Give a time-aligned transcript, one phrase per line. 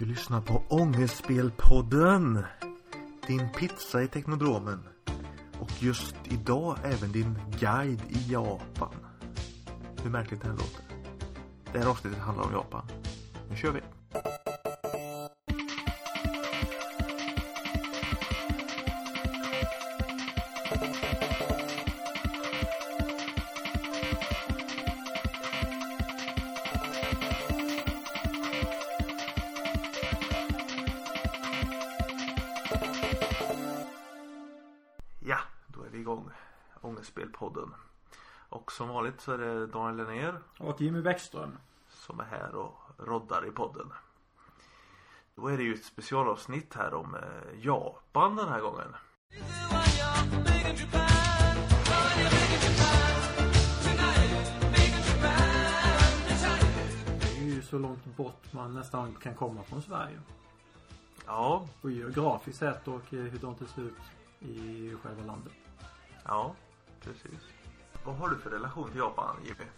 [0.00, 2.44] Du lyssnar på Ångestspelpodden.
[3.26, 4.80] Din pizza i Teknodromen.
[5.60, 8.94] Och just idag även din guide i Japan.
[10.02, 10.84] Hur märkligt det här låter.
[11.72, 12.86] Det här avsnittet handlar om Japan.
[13.50, 13.99] Nu kör vi!
[39.20, 41.58] Vanligt så är det Daniel Lennér Och Jimmy Bäckström.
[41.88, 43.92] som är här och roddar i podden.
[45.34, 48.94] Då är det ju ett specialavsnitt här om eh, Japan den här gången.
[57.20, 60.20] Det är ju så långt bort man nästan kan komma från Sverige.
[61.26, 63.94] Ja, På geografiskt sätt och eh, hur det ser ut
[64.40, 65.52] i själva landet.
[66.24, 66.54] ja,
[67.00, 67.40] precis.
[68.04, 69.70] Vad har du för relation till Japan, Jimmy?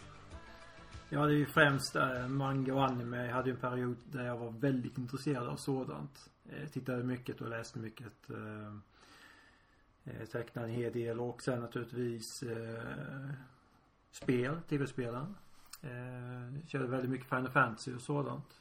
[1.08, 3.26] Ja, det är ju främst eh, manga och anime.
[3.26, 6.30] Jag hade ju en period där jag var väldigt intresserad av sådant.
[6.48, 8.30] Eh, tittade mycket och läste mycket.
[8.30, 8.74] Eh,
[10.04, 13.30] eh, tecknade en hel del och sen naturligtvis eh,
[14.10, 15.34] spel, tv-spelen.
[15.82, 18.60] Eh, körde väldigt mycket Final Fantasy och sådant.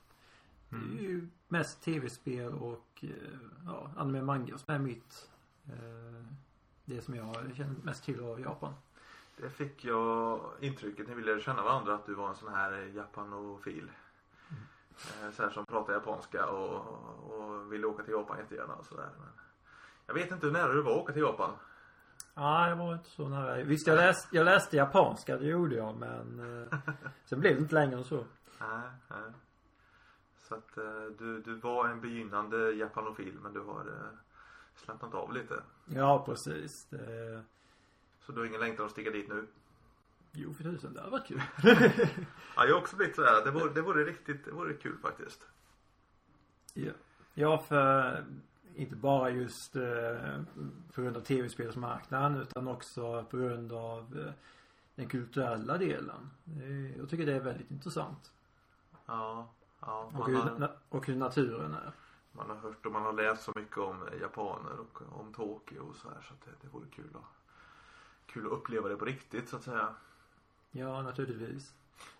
[0.69, 3.09] Det är ju mest tv-spel och eh,
[3.65, 5.29] ja, anime manga som är mitt
[5.65, 6.25] eh,
[6.85, 8.73] det som jag känner mest till av Japan.
[9.41, 12.73] Det fick jag intrycket när vi lärde känna varandra att du var en sån här
[12.73, 13.91] eh, japanofil.
[15.23, 16.85] Eh, Så här som pratar japanska och,
[17.31, 19.09] och ville åka till Japan jättegärna och sådär.
[20.05, 21.51] Jag vet inte hur nära du var att åka till Japan.
[22.33, 23.63] Ja, jag var inte så nära.
[23.63, 26.77] Visst, jag läste, jag läste japanska, det gjorde jag, men eh,
[27.25, 28.15] sen blev det inte längre än så.
[28.59, 29.31] Nej, nej.
[30.37, 30.75] Så att
[31.17, 33.85] du, du var en begynnande japanofil men du har
[34.75, 35.63] slappnat av lite.
[35.85, 36.85] Ja, precis.
[36.89, 37.43] Det,
[38.31, 39.47] Så du har ingen längtan att stiga dit nu?
[40.31, 41.41] jo, för tusen, det hade varit kul.
[42.55, 43.45] Ja, jag har också blivit sådär.
[43.45, 45.47] Det vore, det vore riktigt, det vore kul faktiskt.
[46.73, 46.91] ja.
[47.33, 48.25] ja, för
[48.75, 50.41] inte bara just eh,
[50.93, 54.33] på grund av tv-spelsmarknaden utan också på grund av eh,
[54.95, 56.29] den kulturella delen.
[56.61, 58.31] Eh, Jag tycker det är väldigt intressant.
[59.05, 60.11] Ja, ja.
[60.17, 61.91] Och hur, har, na- och hur naturen är.
[62.31, 65.95] man har hört och man har läst så mycket om japaner och om Tokyo och
[65.95, 67.40] så här så att det, det vore kul att,
[68.33, 69.95] kul att uppleva det på riktigt så att säga.
[70.71, 71.73] Ja, naturligtvis.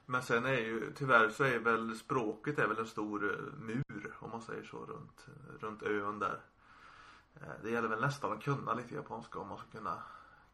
[0.06, 4.14] Men sen är ju tyvärr så är väl språket är väl en stor eh, mur
[4.20, 5.26] om man säger så runt,
[5.60, 6.40] runt ön där.
[7.36, 10.04] Eh, Det gäller väl nästan att kunna lite japanska om man ska kunna,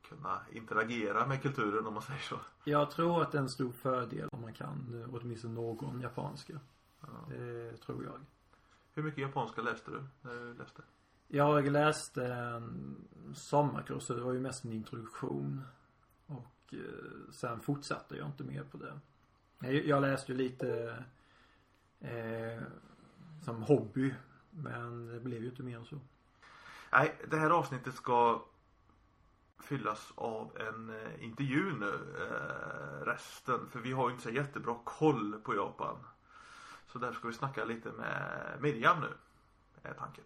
[0.09, 2.39] kunna interagera med kulturen om man säger så.
[2.63, 6.59] Jag tror att det är en stor fördel om man kan eh, åtminstone någon japanska.
[7.01, 7.07] Ja.
[7.29, 8.19] Det tror jag.
[8.93, 10.81] Hur mycket japanska läste du när du läste?
[11.27, 12.95] Jag läste en
[13.27, 15.61] eh, sommarkurs så det var ju mest en introduktion.
[16.25, 18.99] Och eh, sen fortsatte jag inte mer på det.
[19.59, 21.03] Jag, läste ju lite
[21.99, 22.63] eh,
[23.45, 24.13] som hobby.
[24.49, 25.99] Men det blev ju inte mer än så.
[26.91, 28.45] Nej, det här avsnittet ska
[29.59, 33.69] fyllas av en eh, intervju nu eh, resten.
[33.69, 35.97] För vi har ju inte så jättebra koll på Japan.
[36.87, 39.09] Så därför ska vi snacka lite med Miriam nu.
[39.83, 40.23] Är tanken.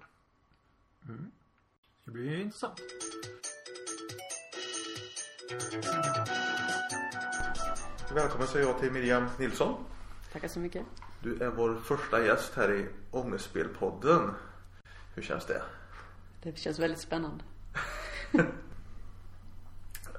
[1.08, 1.32] Mm.
[2.06, 2.80] Det blir ju intressant.
[8.14, 9.86] Välkommen säger jag till Miriam Nilsson.
[10.34, 10.86] Tackar så mycket.
[11.24, 14.34] Du är vår första gäst här i Ångestspelpodden.
[15.16, 15.62] Hur känns det?
[16.44, 17.44] Det känns väldigt spännande.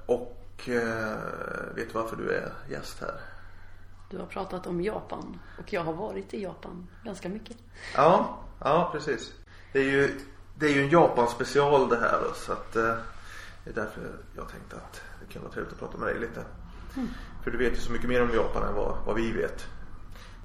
[0.06, 3.20] Och eh, vet du varför du är gäst här?
[4.10, 7.56] Du har pratat om Japan och jag har varit i Japan ganska mycket.
[7.94, 9.32] Ja, ja precis.
[9.72, 10.20] Det är ju,
[10.54, 12.94] det är ju en Japan special det här då, så att eh,
[13.64, 14.02] det är därför
[14.36, 16.44] jag tänkte att det kan vara trevligt att prata med dig lite.
[17.44, 19.66] För du vet ju så mycket mer om Japan än vad, vad vi vet.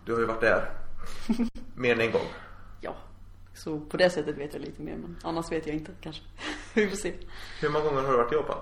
[0.06, 0.70] Du har ju varit där
[1.76, 2.28] mer än en gång.
[2.82, 2.96] Ja,
[3.54, 6.24] så på det sättet vet jag lite mer men annars vet jag inte kanske.
[6.74, 7.14] Vi får se.
[7.62, 8.58] Hur många gånger har du varit i Japan?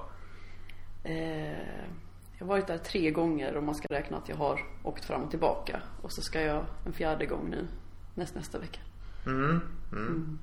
[1.04, 1.96] Eh,
[2.38, 5.24] jag har varit där tre gånger om man ska räkna att jag har åkt fram
[5.24, 5.82] och tillbaka.
[6.02, 7.68] Och så ska jag en fjärde gång nu
[8.14, 8.80] näst, nästa vecka.
[9.26, 10.40] Mm, mm.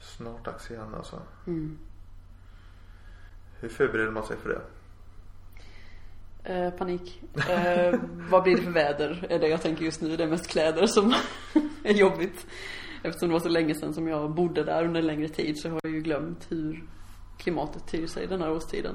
[0.00, 1.22] Snart dags igen alltså.
[1.46, 1.78] Mm.
[3.60, 4.60] Hur förbereder man sig för det?
[6.44, 7.22] Eh, panik.
[7.48, 8.00] Eh,
[8.30, 9.26] vad blir det för väder?
[9.30, 10.16] Är det jag tänker just nu.
[10.16, 11.14] Det är mest kläder som
[11.84, 12.46] är jobbigt.
[13.02, 15.68] Eftersom det var så länge sedan som jag bodde där under en längre tid så
[15.68, 16.84] har jag ju glömt hur
[17.38, 18.94] klimatet ter sig den här årstiden.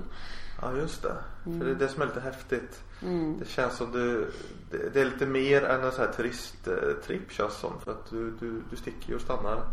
[0.61, 1.15] Ja just det.
[1.43, 2.83] För det är det som är lite häftigt.
[3.01, 3.39] Mm.
[3.39, 4.31] Det känns som du,
[4.71, 7.79] det, det är lite mer än en sån här turisttripp känns som.
[7.79, 9.63] För att du, du, du sticker ju och stannar.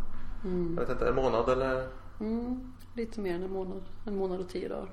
[0.45, 0.75] Mm.
[0.75, 1.89] Jag vet inte, en månad eller?
[2.21, 2.73] Mm.
[2.95, 3.83] Lite mer än en månad.
[4.07, 4.91] En månad och tio dagar.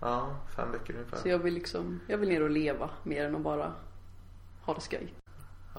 [0.00, 1.16] Ja, fem veckor ungefär.
[1.16, 3.72] Så jag vill liksom, jag vill ner och leva mer än att bara
[4.60, 5.14] ha det skoj.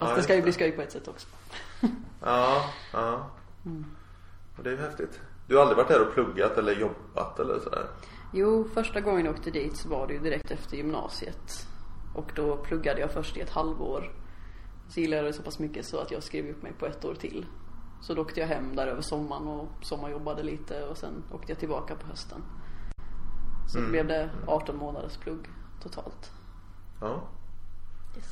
[0.00, 1.28] Fast det just ska ju bli skoj på ett sätt också.
[2.22, 3.30] Ja, ja.
[3.66, 3.84] Mm.
[4.56, 5.20] Och det är ju häftigt.
[5.46, 7.86] Du har aldrig varit där och pluggat eller jobbat eller sådär?
[8.32, 11.66] Jo, första gången jag åkte dit så var det ju direkt efter gymnasiet.
[12.14, 14.12] Och då pluggade jag först i ett halvår.
[14.88, 17.04] Så gillade jag det så pass mycket så att jag skrev upp mig på ett
[17.04, 17.46] år till.
[18.00, 21.58] Så då åkte jag hem där över sommaren och sommarjobbade lite och sen åkte jag
[21.58, 22.42] tillbaka på hösten.
[23.68, 23.90] Så Mm.
[23.90, 25.48] blev det 18 månaders plugg
[25.82, 26.32] totalt.
[27.00, 27.22] Ja.
[28.16, 28.26] Yes.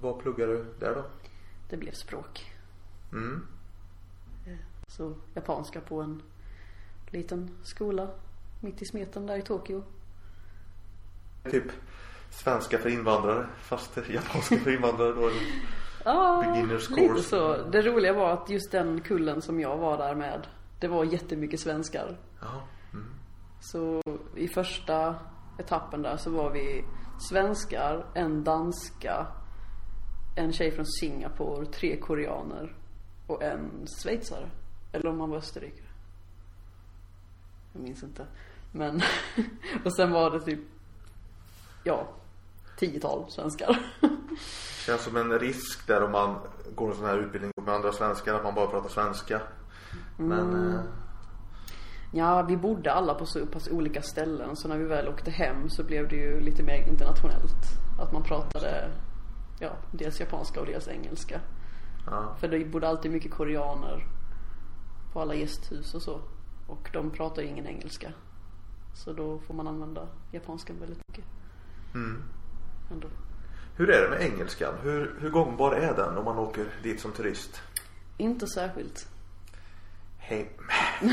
[0.00, 1.04] Vad pluggar du där då?
[1.68, 2.52] Det blev språk.
[3.12, 3.46] Mm.
[4.86, 6.22] Så japanska på en
[7.10, 8.08] liten skola
[8.60, 9.82] mitt i smeten där i Tokyo.
[11.50, 11.64] Typ
[12.30, 15.30] svenska för invandrare fast japanska för invandrare då?
[16.04, 17.22] Ja, Beginners lite course.
[17.22, 17.56] så.
[17.56, 20.46] Det roliga var att just den kullen som jag var där med,
[20.80, 22.18] det var jättemycket svenskar.
[22.40, 22.62] Ja.
[22.92, 23.06] Mm.
[23.60, 24.02] Så
[24.36, 25.14] i första
[25.58, 26.84] etappen där så var vi
[27.28, 29.26] svenskar, en danska,
[30.36, 32.76] en tjej från Singapore, tre koreaner
[33.26, 34.50] och en schweizare.
[34.92, 35.86] Eller om han var österrikare.
[37.72, 38.26] Jag minns inte.
[38.72, 39.02] Men,
[39.84, 40.60] och sen var det typ,
[41.84, 42.08] ja,
[42.78, 43.78] tiotal svenskar.
[44.86, 46.36] Känns som en risk där om man
[46.74, 49.40] går en sån här utbildning med andra svenskar att man bara pratar svenska.
[50.16, 50.80] Men eh,
[52.14, 55.70] Ja, vi bodde alla på så pass olika ställen så när vi väl åkte hem
[55.70, 57.54] så blev det ju lite mer internationellt.
[58.00, 58.90] Att man pratade,
[59.60, 61.40] ja, dels japanska och dels engelska.
[62.06, 62.34] ja.
[62.40, 64.06] För det bodde alltid mycket koreaner
[65.12, 66.20] på alla gästhus och så.
[66.66, 68.12] Och de pratar ju ingen engelska.
[68.94, 71.24] Så då får man använda japanskan väldigt mycket
[71.94, 72.22] Mm.
[72.92, 73.08] ändå.
[73.76, 74.74] Hur är det med engelskan?
[74.82, 77.62] Hur, hur gångbar är den om man åker dit som turist?
[78.16, 79.08] Inte särskilt.
[80.18, 80.50] Hej.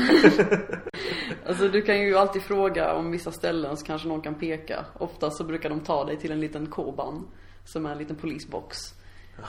[1.46, 4.84] Alltså du kan ju alltid fråga om vissa ställen så kanske någon kan peka.
[4.98, 7.26] Ofta så brukar de ta dig till en liten koban
[7.64, 8.78] som är en liten polisbox.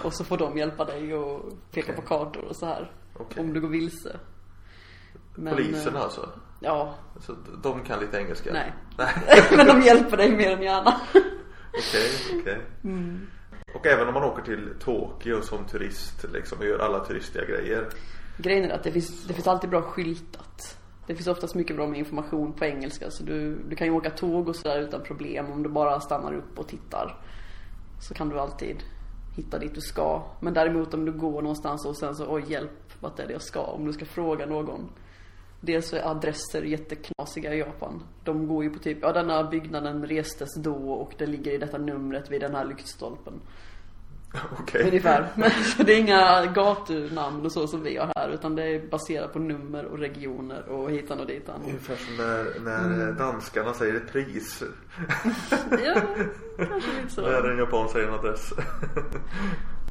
[0.03, 1.95] Och så får de hjälpa dig och peka Okej.
[1.95, 2.91] på kartor och så här.
[3.13, 3.43] Okej.
[3.43, 4.19] Om du går vilse.
[5.35, 6.29] Men, Polisen eh, alltså?
[6.59, 8.53] Ja, Så de kan lite engelska?
[8.53, 8.73] nej.
[8.97, 9.43] Nej.
[9.57, 11.01] Men de hjälper dig mer än gärna.
[11.73, 12.57] Okej, okej.
[12.83, 13.27] Mm.
[13.73, 17.87] Och även om man åker till Tokyo som turist liksom och gör alla turistiga grejer.
[18.37, 20.77] Grejen är att det finns, det finns alltid bra skyltat.
[21.07, 24.09] Det finns oftast mycket bra med information på engelska så du, du kan ju åka
[24.09, 27.17] tåg och sådär utan problem om du bara stannar upp och tittar.
[28.01, 28.83] Så kan du alltid
[29.35, 30.23] hitta dit du ska.
[30.39, 33.41] Men däremot om du går någonstans och sen så, oj hjälp, vart är det jag
[33.41, 33.61] ska?
[33.61, 34.89] Om du ska fråga någon.
[35.61, 38.03] Dels så är adresser jätteknasiga i Japan.
[38.23, 41.77] De går ju på typ, ja denna byggnaden restes då och det ligger i detta
[41.77, 43.33] numret vid den här lyktstolpen.
[44.59, 44.83] Okej.
[44.87, 45.27] Ungefär.
[45.35, 48.87] Men så det är inga gatunamn och så som vi har här utan det är
[48.87, 51.61] baserat på nummer och regioner och hitan och ditan.
[51.65, 53.17] Ungefär som när, när Mm.
[53.17, 54.63] danskarna säger ett pris.
[55.85, 56.01] Ja,
[56.57, 57.21] kanske lite så.
[57.21, 58.53] När en japan säger en adress.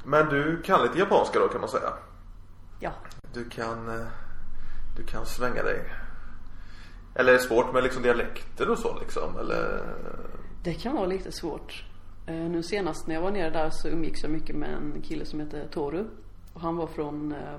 [0.05, 1.93] Men du kan lite japanska då kan man säga.
[2.81, 2.90] Ja.
[3.32, 4.06] Du kan, eh,
[5.00, 5.85] du kan svänga dig.
[7.14, 9.38] Eller är det svårt med liksom dialekter och så liksom?
[9.38, 9.82] Eller?
[10.64, 11.85] Det kan vara lite svårt.
[12.26, 15.25] Eh, Nu senast när jag var nere där så umgicks jag mycket med en kille
[15.25, 16.05] som heter Toru.
[16.52, 17.58] Och han var från eh,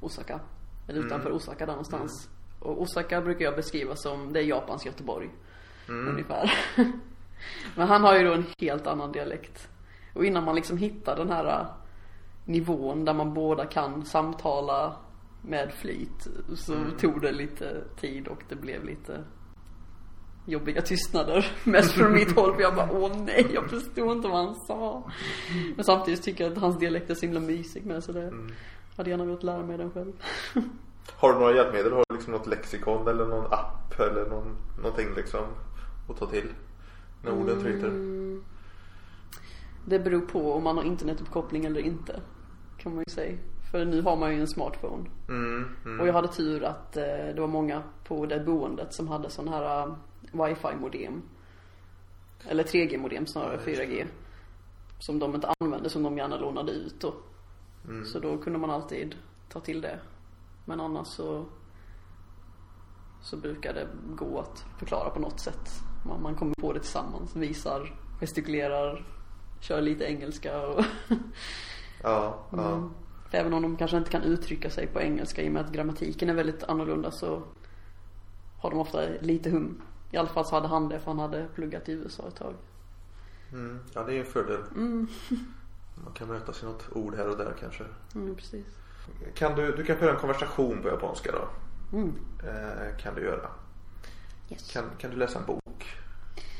[0.00, 0.40] Osaka.
[0.88, 2.28] Eller utanför Osaka där någonstans.
[2.60, 5.30] Och Osaka brukar jag beskriva som, det är Japans Göteborg.
[5.88, 6.52] Ungefär.
[7.76, 9.68] Men han har ju då en helt annan dialekt.
[10.14, 11.66] Och innan man liksom hittar den här eh,
[12.44, 14.96] nivån där man båda kan samtala
[15.44, 19.24] med flyt så tog det lite tid och det blev lite
[20.44, 21.56] jobbiga tystnader.
[21.64, 25.10] Mest från mitt håll för jag bara åh nej jag förstod inte vad han sa.
[25.76, 28.32] Men samtidigt tycker jag att hans dialekt är så himla mysig med så det
[28.96, 30.12] hade gärna velat lära mig den själv.
[31.16, 31.92] Har du några hjälpmedel?
[31.92, 35.44] Har du liksom något lexikon eller någon app eller någon, någonting liksom
[36.08, 36.48] att ta till?
[37.22, 37.88] När orden tryter?
[37.88, 38.44] Mm.
[39.84, 42.20] Det beror på om man har internetuppkoppling eller inte.
[42.78, 43.38] Kan man ju säga.
[43.74, 45.10] För nu har man ju en smartphone.
[45.28, 46.00] Mm, mm.
[46.00, 49.48] Och jag hade tur att eh, det var många på det boendet som hade sån
[49.48, 49.94] här uh,
[50.32, 51.22] wifi modem.
[52.48, 54.06] Eller 3G modem snarare, 4G.
[54.98, 57.14] Som de inte använde, som de gärna lånade ut då.
[57.88, 58.04] Mm.
[58.04, 59.14] Så då kunde man alltid
[59.48, 59.98] ta till det.
[60.64, 61.44] Men annars så
[63.22, 65.70] så brukar det gå att förklara på något sätt.
[66.06, 69.06] Man, man kommer på det tillsammans, visar, gestikulerar,
[69.60, 70.84] kör lite engelska och
[72.04, 72.90] Ja, ja.
[73.34, 76.30] Även om de kanske inte kan uttrycka sig på engelska i och med att grammatiken
[76.30, 77.42] är väldigt annorlunda så
[78.58, 81.46] har de ofta lite hum I alla fall så hade han det för han hade
[81.54, 82.54] pluggat i USA ett tag.
[83.52, 83.80] Mm.
[83.94, 84.60] Ja, det är en fördel.
[84.74, 85.06] Mm,
[86.04, 87.84] Man kan möta sig något ord här och där kanske.
[88.14, 88.66] mm precis.
[89.34, 91.48] Kan du, du kan föra en konversation på japanska då?
[91.96, 92.12] Mm.
[92.44, 93.50] Eh, kan du göra.
[94.50, 94.72] Yes.
[94.72, 95.86] Kan, kan du läsa en bok?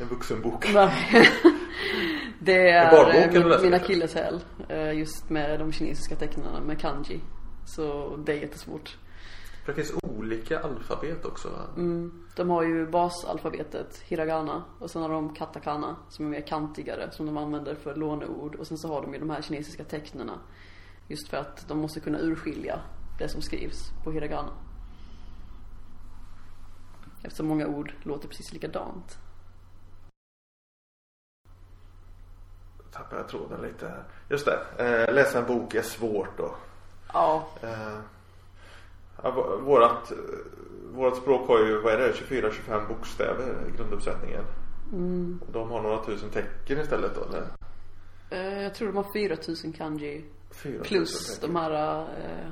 [0.00, 0.70] En vuxenbok?
[0.74, 1.28] Nej.
[2.44, 4.40] Det är barnbok eh, min, akilleshäl.
[4.68, 7.20] eh, Just med de kinesiska tecknen med kanji.
[7.66, 8.98] Så det är jättesvårt.
[9.64, 11.48] För det finns olika alfabet också?
[11.76, 12.24] Mm.
[12.36, 14.64] De har ju basalfabetet, hiragana.
[14.78, 18.54] Och sen har de katakana som är mer kantigare som de använder för låneord.
[18.54, 20.30] Och sen så har de ju de här kinesiska tecknen.
[21.08, 22.80] Just för att de måste kunna urskilja
[23.18, 24.50] det som skrivs på hiragana.
[27.22, 29.18] Eftersom många ord låter precis likadant.
[32.94, 34.02] Tappar jag tråden lite här.
[34.28, 34.58] Just det,
[35.08, 36.54] eh, läsa en bok är svårt då.
[37.12, 37.98] Ja, Eh,
[39.22, 39.30] ja,
[39.62, 40.16] vårat, eh,
[40.94, 44.44] vårat språk har ju, vad är det, 24-25 bokstäver i grunduppsättningen.
[44.92, 45.40] mm.
[45.52, 47.46] De har några tusen tecken istället då eller?
[48.30, 51.54] Eh, Jag tror de har 4000 kanji 4 000 plus tecken.
[51.54, 52.50] de här eh,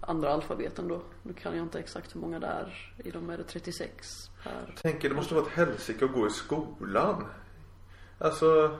[0.00, 1.02] andra alfabeten då.
[1.22, 2.92] Nu kan jag inte exakt hur många det är.
[3.04, 4.64] I dem är det 36 per.
[4.66, 7.26] Jag tänker det måste vara ett helsike att gå i skolan.
[8.18, 8.78] Alltså.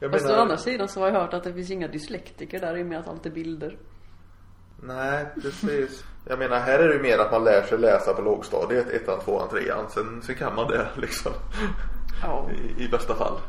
[0.00, 2.76] Jag Fast å andra sidan så har jag hört att det finns inga dyslektiker där
[2.76, 3.78] i och med att allt är bilder.
[4.82, 6.04] Nej, precis.
[6.28, 9.20] Jag menar här är det ju mer att man lär sig läsa på lågstadiet, ettan,
[9.20, 9.90] tvåan, trean.
[9.90, 11.32] Sen, sen kan man det liksom.
[12.22, 12.50] Ja.
[12.50, 13.40] I, I bästa fall.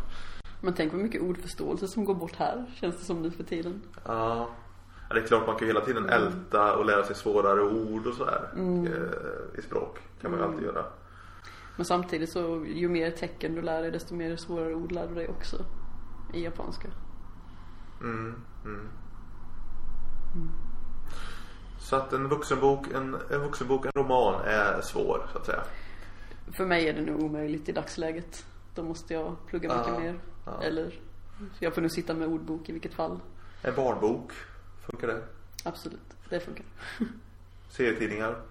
[0.61, 3.81] Men tänk vad mycket ordförståelse som går bort här, känns det som nu för tiden.
[4.05, 4.49] Ja.
[5.11, 8.07] Ja, det är klart man kan ju hela tiden älta och lära sig svårare ord
[8.07, 8.49] och sådär.
[8.55, 9.99] Eh, I språk.
[10.21, 10.85] Kan man ju alltid göra.
[11.75, 15.15] Men samtidigt så, ju mer tecken du lär dig desto mer svårare ord lär du
[15.15, 15.65] dig också.
[16.33, 16.87] I japanska.
[18.01, 18.35] Mm,
[18.65, 18.89] mm.
[21.79, 25.63] Så att en vuxenbok, en, en vuxenbok, en roman är svår så att säga.
[26.51, 28.45] För mig är det nog omöjligt i dagsläget.
[28.75, 30.19] Då måste jag plugga mycket Ja, mer.
[30.45, 30.61] ja.
[30.63, 30.99] Eller,
[31.59, 33.19] jag får nu sitta med ordbok i vilket fall.
[33.61, 34.31] En barnbok,
[34.85, 35.23] funkar det?
[35.63, 36.65] Absolut, det funkar.
[37.69, 38.41] Serietidningar?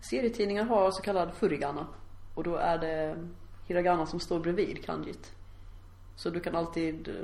[0.00, 1.86] Serietidningar har så kallad furigana.
[2.34, 3.16] Och då är det
[3.66, 5.32] hiragana som står bredvid kanjit.
[6.16, 7.14] Så du kan alltid, eh,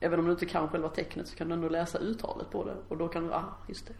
[0.00, 2.76] även om du inte kan själva tecknet så kan du ändå läsa uttalet på det.
[2.88, 3.94] Och då kan du, ah, just det.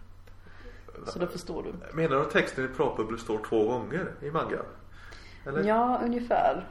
[1.06, 1.96] Så då förstår du.
[1.96, 4.62] Menar du att texten i pratbubblor står två gånger i manga?
[5.46, 5.64] Eller?
[5.64, 6.68] Ja, ungefär.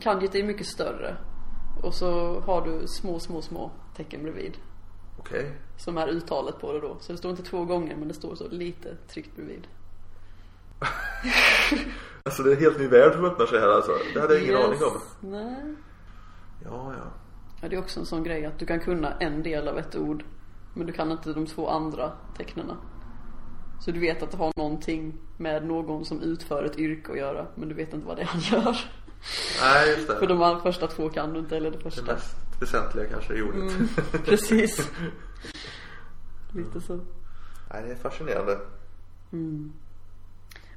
[0.00, 1.16] Kanjit är mycket större.
[1.82, 4.56] Och så har du små, små, små tecken bredvid.
[5.18, 5.52] Okej.
[5.76, 6.96] Som är uttalet på det då.
[7.00, 9.66] Så det står inte två gånger men det står så lite tryckt bredvid.
[12.24, 13.92] Alltså det är en helt ny värld som öppnar sig här alltså.
[14.14, 14.64] Det hade jag ingen Yes.
[14.66, 15.00] aning om.
[15.30, 15.74] Nej.
[16.64, 17.04] Ja, ja.
[17.60, 19.96] Ja, det är också en sån grej att du kan kunna en del av ett
[19.96, 20.24] ord
[20.74, 22.76] men du kan inte de två andra tecknena.
[23.80, 27.46] Så du vet att det har någonting med någon som utför ett yrke att göra
[27.54, 28.76] men du vet inte vad det är han gör.
[29.60, 30.18] Nej, just det.
[30.18, 32.12] För de här första två kan du inte eller det Det första.
[32.14, 33.54] mest väsentliga kanske i ordet.
[33.74, 33.88] Mm,
[34.24, 34.90] precis.
[36.52, 36.94] Lite så.
[37.72, 38.58] Nej, det är fascinerande.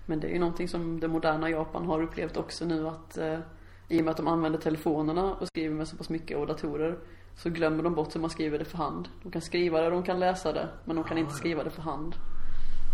[0.05, 3.39] Men det är ju någonting som det moderna Japan har upplevt också nu att eh,
[3.87, 6.97] i och med att de använder telefonerna och skriver med så pass mycket och datorer
[7.35, 9.09] så glömmer de bort hur man skriver det för hand.
[9.23, 11.81] De kan skriva det, de kan läsa det, men de kan inte skriva det för
[11.81, 12.15] hand.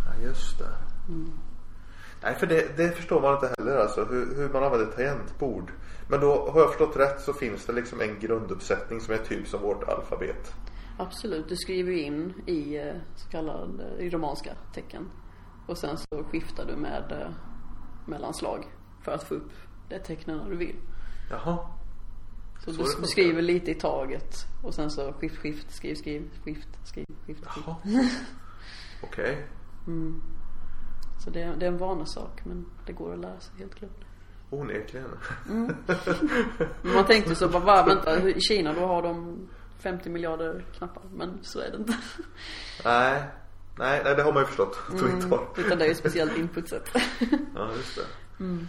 [0.06, 0.70] Ja, just det.
[2.24, 4.06] Nej, för det, det förstår man inte heller alltså.
[4.06, 5.72] Hur, hur man använder tangentbord.
[6.08, 9.48] Men då har jag förstått rätt så finns det liksom en grunduppsättning som är typ
[9.48, 10.54] som vårt alfabet.
[10.98, 15.10] Absolut, du skriver ju in i eh, så kallade, i romanska tecken.
[15.72, 17.30] Och sen så skiftar du med eh,
[18.06, 18.66] mellanslag
[19.02, 19.52] för att få upp
[19.90, 20.76] det tecknen du vill.
[21.30, 21.58] Jaha.
[22.66, 26.32] Så, Så du, du skriver lite i taget och sen så skift, skift, skriv, skriv,
[26.44, 27.66] skift, skriv, skift, skift.
[27.66, 27.76] Jaha.
[29.04, 29.48] Okej.
[31.24, 34.06] Så det är, det är en vanesak men det går att lära sig helt klart.
[34.50, 35.10] Onekligen.
[35.48, 35.76] Men
[36.94, 39.48] man tänkte så bara, bara vänta, i Kina då har de
[39.78, 41.04] 50 miljarder knappar.
[41.14, 41.98] Men så är det inte.
[42.86, 43.24] nej.
[43.82, 45.48] Nej, nej, det har man ju förstått inte har.
[45.58, 46.90] Utan det är ju speciellt inputsätt.
[47.56, 48.66] Ja, just det.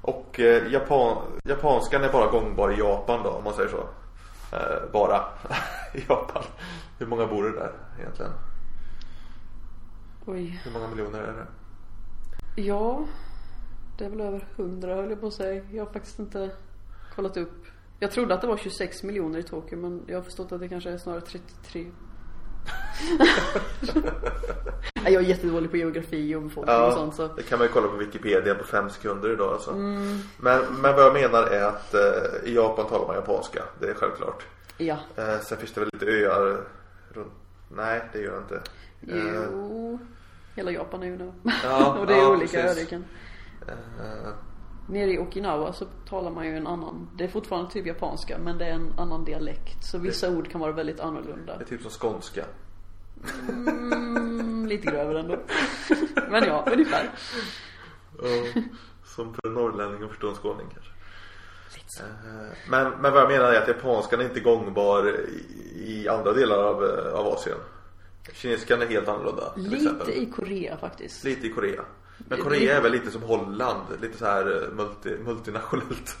[0.00, 3.88] Och eh, Japan, japanskan är bara gångbar i Japan då, om man säger så.
[4.56, 5.24] Eh, bara
[5.94, 6.42] i Japan.
[6.98, 8.32] Hur många bor det där egentligen?
[10.26, 10.60] Oj.
[10.64, 11.46] Hur många miljoner är det?
[12.62, 13.04] Ja,
[13.98, 15.64] det är väl över 100 höll jag på att säga.
[15.70, 16.50] Jag har faktiskt inte
[17.14, 17.66] kollat upp.
[17.98, 20.68] Jag trodde att det var 26 miljoner i Tokyo men jag har förstått att det
[20.68, 21.86] kanske är snarare 33.
[25.04, 27.26] Jag är jättedålig på geografi och befolkning och sånt så.
[27.26, 29.74] det kan man ju kolla på Wikipedia på fem sekunder idag alltså.
[29.74, 30.20] Men,
[30.80, 32.00] men vad jag menar är att eh,
[32.50, 34.42] i Japan talar man japanska, det är självklart.
[34.78, 34.96] Ja.
[35.16, 36.60] Eh, sen finns det väl lite öar
[37.12, 37.32] runt,
[37.68, 38.54] nej det gör det inte.
[39.18, 39.98] Eh, Jo.
[40.54, 41.32] Hela Japan är ju nu.
[41.64, 42.92] Ja, och det är ja, olika precis.
[42.92, 42.98] Eh,
[44.86, 48.58] Nere i Okinawa så talar man ju en annan, det är fortfarande typ japanska men
[48.58, 49.84] det är en annan dialekt.
[49.84, 51.56] Så vissa ord kan vara väldigt annorlunda.
[51.56, 52.44] det är typ som skånska.
[53.48, 55.38] Mm, lite grövre ändå.
[56.30, 57.10] men ja, ungefär.
[59.04, 60.90] Som för en norrlänning att förstå en skåning kanske.
[62.00, 62.08] Eh,
[62.70, 66.58] Men, men vad jag menar är att japanskan är inte gångbar i, i andra delar
[66.58, 67.58] av, eh, av Asien.
[68.32, 70.06] Kinesiskan är helt annorlunda till exempel.
[70.06, 71.24] Lite i Korea faktiskt.
[71.24, 71.82] Lite i Korea.
[72.18, 76.18] Men Korea är väl lite som Holland, lite så här eh, multi, multinationellt.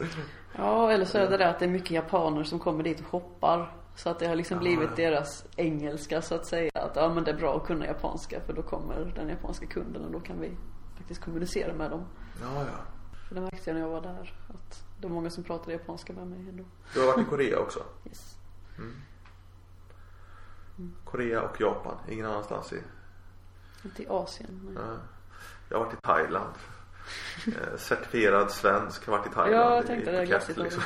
[0.56, 3.06] Ja, eller så är det det att det är mycket japaner som kommer dit och
[3.06, 3.72] shoppar.
[3.94, 6.70] Så att det har liksom blivit deras engelska så att säga.
[6.74, 10.04] Att ja men det är bra att kunna japanska för då kommer den japanska kunden
[10.04, 10.56] och då kan vi
[10.96, 12.04] faktiskt kommunicera med dem.
[12.40, 12.78] Ja, ja.
[13.28, 14.34] För det märkte jag när jag var där.
[14.48, 16.64] Att det var många som pratade japanska med mig ändå.
[16.94, 17.80] Du har varit i Korea också?
[18.04, 18.38] Yes.
[21.04, 22.82] Korea och Japan, ingen annanstans i
[23.84, 24.60] Inte i Asien.
[24.64, 24.74] Nej.
[24.86, 24.96] Ja.
[25.68, 26.52] Jag har varit i Thailand.
[27.46, 29.54] Eh, Certifierad svensk har varit i Thailand.
[29.54, 30.26] Ja, jag tänkte det.
[30.26, 30.82] Glassigt liksom.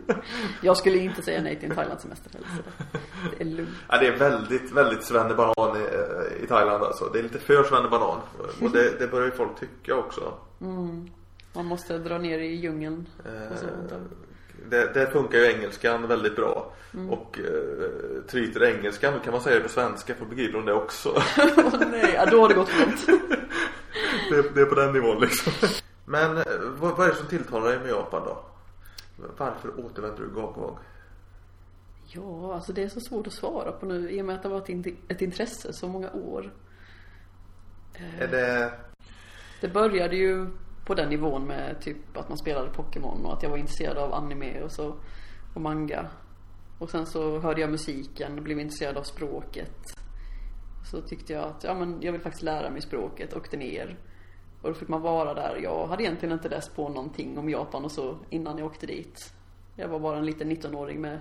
[0.60, 2.48] Jag skulle inte säga nej till en Thailandssemester heller.
[3.38, 3.70] Det, är lugnt.
[3.88, 5.84] ja, Det är väldigt, väldigt svennebanan i,
[6.44, 7.04] i Thailand alltså.
[7.12, 8.20] Det är lite för svennebanan.
[8.60, 10.34] Och det, det börjar ju folk tycka också.
[11.52, 13.06] Man måste dra ner i djungeln.
[13.24, 13.56] Eh,
[14.68, 16.72] det, det funkar ju engelskan väldigt bra.
[17.10, 20.72] Och eh, tryter engelskan, då kan man säga det på svenska för begriper de det
[20.72, 21.08] också.
[21.56, 22.82] Åh nej, ja, då har det gått för
[24.30, 25.52] det, det är på den nivån liksom.
[26.04, 26.44] Men eh,
[26.78, 28.44] vad, vad är det som tilltalar dig med Japan då?
[29.36, 30.78] Varför återvänder du gång på gång?
[32.06, 34.48] Ja, alltså det är så svårt att svara på nu i och med att det
[34.48, 36.52] har varit in- ett intresse så många år.
[38.18, 38.72] Är det
[39.60, 40.46] Det började ju
[40.86, 44.14] på den nivån med typ att man spelade Pokémon och att jag var intresserad av
[44.14, 44.96] anime och så
[45.54, 46.06] och manga.
[46.78, 49.76] Och sen så hörde jag musiken och blev intresserad av språket.
[50.90, 53.98] Så tyckte jag att ja, men jag vill faktiskt lära mig språket, åkte ner.
[54.62, 55.56] Och då fick man vara där.
[55.62, 59.32] Jag hade egentligen inte läst på någonting om Japan och så innan jag åkte dit.
[59.76, 61.20] Jag var bara en liten 19-åring med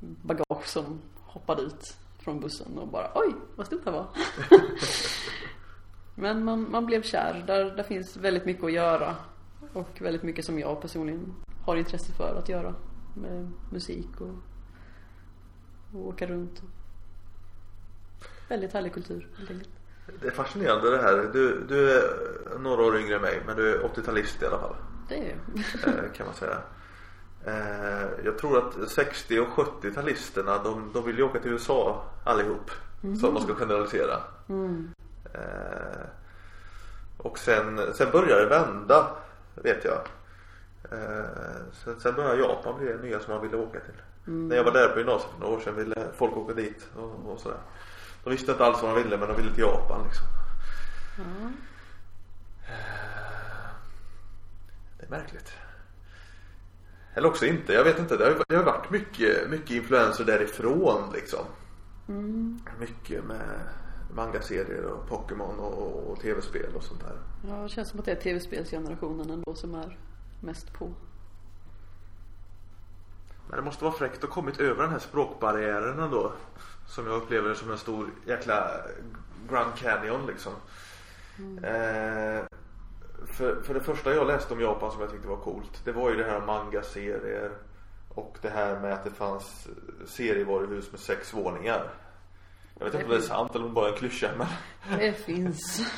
[0.00, 4.06] bagage som hoppade ut från bussen och bara oj, vad stort det var.
[6.14, 7.44] Men man, man blev kär.
[7.46, 9.16] Där, där finns väldigt mycket att göra.
[9.72, 12.74] Och väldigt mycket som jag personligen har intresse för att göra.
[13.14, 14.34] Med musik och,
[15.94, 16.62] och åka runt.
[18.48, 19.79] Väldigt härlig kultur helt enkelt.
[20.20, 21.30] Det är fascinerande det här.
[21.32, 22.02] Du, du är
[22.58, 24.74] några år yngre än mig men du är 80-talist i alla fall.
[25.08, 25.36] Det är
[25.86, 26.58] eh, Kan man säga.
[27.46, 32.70] Eh, Jag tror att 60 och 70-talisterna de, de vill ju åka till USA allihop.
[33.20, 34.16] Så om man ska generalisera.
[35.34, 36.06] Eh,
[37.16, 39.06] Och sen, sen börjar det vända
[39.54, 39.98] vet jag.
[41.84, 43.94] Sen, sen börjar Japan bli det nya som man ville åka till.
[44.24, 47.32] När jag var där på gymnasiet för några år sedan ville folk åka dit och,
[47.32, 47.58] och sådär.
[48.24, 50.26] De visste inte alls vad de ville men de ville till Japan liksom.
[54.98, 55.52] Det är märkligt.
[57.14, 58.16] Eller också inte, jag vet inte.
[58.16, 61.44] Det har det har varit mycket, mycket influenser därifrån liksom.
[62.78, 63.60] Mycket med
[64.14, 67.16] mangaserier och Pokémon och, och tv-spel och sånt där.
[67.48, 69.98] Ja, det känns som att det är tv-spelsgenerationen ändå som är
[70.40, 70.90] mest på.
[73.50, 76.32] Men det måste vara fräckt att ha kommit över den här språkbarriären ändå.
[76.86, 78.70] Som jag upplever som en stor jäkla
[79.50, 80.52] Grand Canyon liksom.
[81.56, 82.44] Eh,
[83.26, 85.84] för, för det första jag läste om Japan som jag tyckte var coolt.
[85.84, 87.50] Det var ju det här manga-serier.
[88.08, 89.68] Och det här med att det fanns
[90.06, 91.90] serievaruhus med sex våningar.
[92.78, 94.46] Jag vet inte om det är sant eller om bara en klyscha men.
[94.98, 95.92] Det finns.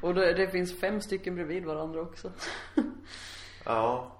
[0.00, 2.32] Och det, det finns fem stycken bredvid varandra också.
[3.64, 4.12] Ja.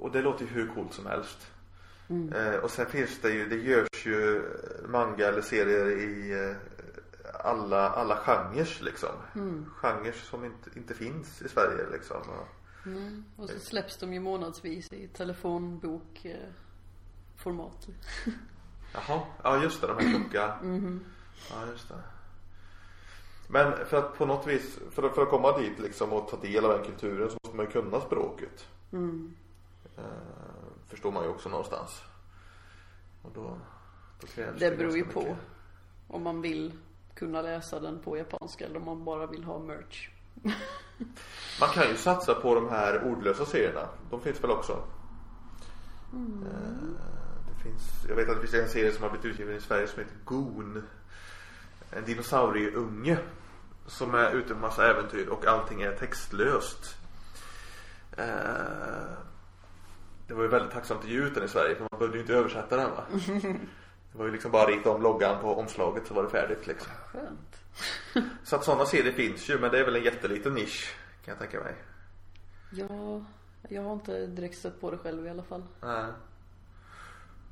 [0.00, 1.50] Och det låter ju hur coolt som helst.
[2.34, 4.42] Eh, och sen finns det ju, det görs ju
[4.88, 6.56] manga eller serier i eh,
[7.44, 9.08] alla, alla genrer liksom.
[9.76, 12.16] Genrer som inte, inte finns i Sverige liksom.
[12.16, 12.46] Och,
[13.36, 16.48] Och så släpps de ju månadsvis i telefonbok eh.
[18.94, 20.58] Jaha, ja just det, de här klocka.
[21.50, 21.94] Ja just det.
[23.48, 26.36] Men för att på något vis, för att, för att komma dit liksom och ta
[26.36, 28.68] del av den kulturen så måste man ju kunna språket.
[28.92, 29.30] Eh,
[30.88, 32.02] förstår man ju också någonstans.
[33.22, 33.58] Och då,
[34.20, 35.20] då krävs Det beror ju på.
[35.20, 35.36] mycket.
[36.08, 36.72] Om man vill
[37.14, 40.08] kunna läsa den på japanska eller om man bara vill ha merch.
[41.60, 43.88] Man kan ju satsa på de här ordlösa serierna.
[44.10, 44.72] De finns väl också?
[46.12, 46.18] Eh,
[47.48, 49.86] Det finns, jag vet att det finns en serie som har blivit utgiven i Sverige
[49.88, 50.82] som heter Goon.
[51.90, 53.18] En dinosaurieunge.
[53.86, 56.96] Som är ute på massa äventyr och allting är textlöst.
[60.30, 62.22] Det var ju väldigt tacksamt att ge ut den i Sverige för man behövde ju
[62.22, 63.04] inte översätta den va.
[64.12, 66.66] Det var ju liksom bara att rita om loggan på omslaget så var det färdigt
[66.66, 66.92] liksom.
[67.12, 67.62] Skönt.
[68.44, 71.38] Så att sådana serier finns ju men det är väl en jätteliten nisch Kan jag
[71.38, 71.74] tänka mig.
[72.70, 73.24] Ja,
[73.68, 75.62] jag har inte direkt stött på det själv i alla fall.
[75.80, 76.04] Nej.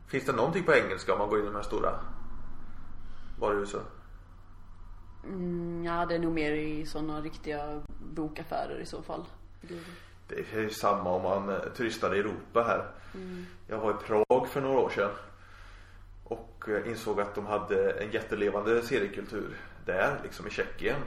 [0.09, 2.01] Finns det någonting på engelska om man går in i de här stora
[3.38, 3.83] varuhusen?
[5.25, 9.25] Mm, ja, det är nog mer i sådana riktiga bokaffärer i så fall.
[10.29, 12.85] Det är samma om man eh, turistar i Europa här.
[13.67, 15.11] Jag var i Prag för några år sedan.
[16.25, 21.01] Och eh, insåg att de hade en jättelevande seriekultur där, liksom i Tjeckien.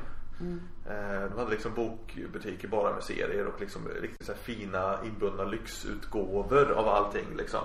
[0.89, 6.71] Eh, De hade liksom bokbutiker bara med serier och liksom riktigt så fina inbundna lyxutgåvor
[6.71, 7.63] av allting liksom.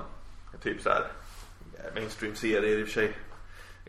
[0.62, 1.06] Typ så här
[1.94, 3.16] mainstream-serier i och för sig.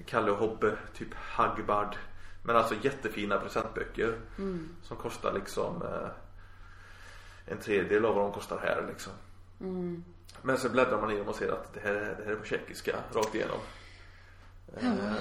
[0.06, 1.95] Kalle och Hobbe, typ Hagbard.
[2.43, 4.15] Men alltså jättefina presentböcker.
[4.84, 5.84] Som kostar liksom
[7.47, 9.13] en tredjedel av vad de kostar här liksom.
[10.41, 12.45] Men så bläddrar man i dem och ser att det här, det här är på
[12.45, 13.60] tjeckiska rakt igenom.
[14.77, 15.13] Eh,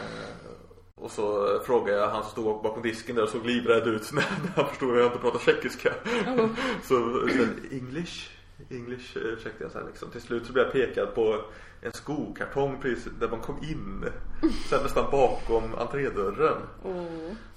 [0.95, 4.23] och så frågade jag han som stod bakom disken där och såg livrädd ut när
[4.57, 5.93] han förstod att jag inte pratar tjeckiska.
[6.83, 8.31] så, så English,
[8.71, 10.11] English eh, försökte jag säga liksom.
[10.11, 11.45] Till slut så blev jag pekad på
[11.81, 14.05] en skokartong precis där man kom in.
[14.69, 16.63] Sen nästan bakom entrédörren.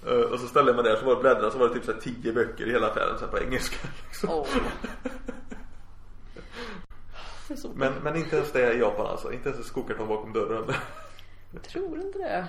[0.07, 1.85] Eh, Och så ställde jag mig där så var det bläddra så var det typ
[1.85, 3.87] så här tio böcker i hela affären så här på engelska.
[4.07, 4.45] Liksom.
[7.57, 9.33] så Men, men inte ens det i Japan alltså.
[9.33, 10.73] Inte ens en skokartong bakom dörren.
[11.53, 12.47] Jag tror inte det.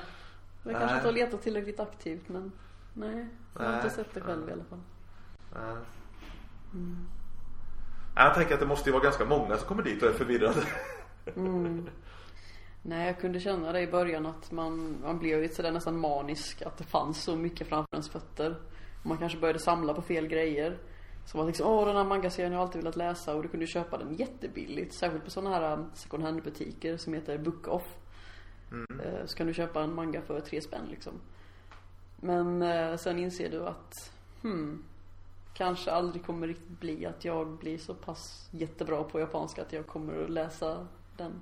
[0.63, 0.95] Jag kanske Nej.
[0.97, 2.53] inte har letat tillräckligt aktivt men
[2.95, 3.97] nej, jag har inte Nej.
[3.97, 4.81] sett det själv i alla fall.
[5.55, 5.77] Nej.
[8.25, 10.63] Jag tänker att det måste ju vara ganska många som kommer dit och är förvirrade.
[12.83, 16.63] Nej, jag kunde känna det i början att man, man blev lite sådär nästan manisk
[16.63, 18.57] att det fanns så mycket framför ens fötter.
[19.03, 20.79] Man kanske började samla på fel grejer.
[21.27, 23.99] Så man liksom, åh den här mangaserien jag alltid velat läsa och du kunde köpa
[23.99, 24.95] den jättebilligt.
[24.95, 27.97] Särskilt på sådana här um, second hand butiker som heter Book Off.
[29.05, 31.13] Eh, Så kan du köpa en manga för tre spänn liksom.
[32.17, 34.85] Men eh, sen inser du att, hmm,
[35.61, 39.87] kanske aldrig kommer riktigt bli att jag blir så pass jättebra på japanska att jag
[39.87, 41.33] kommer att läsa den.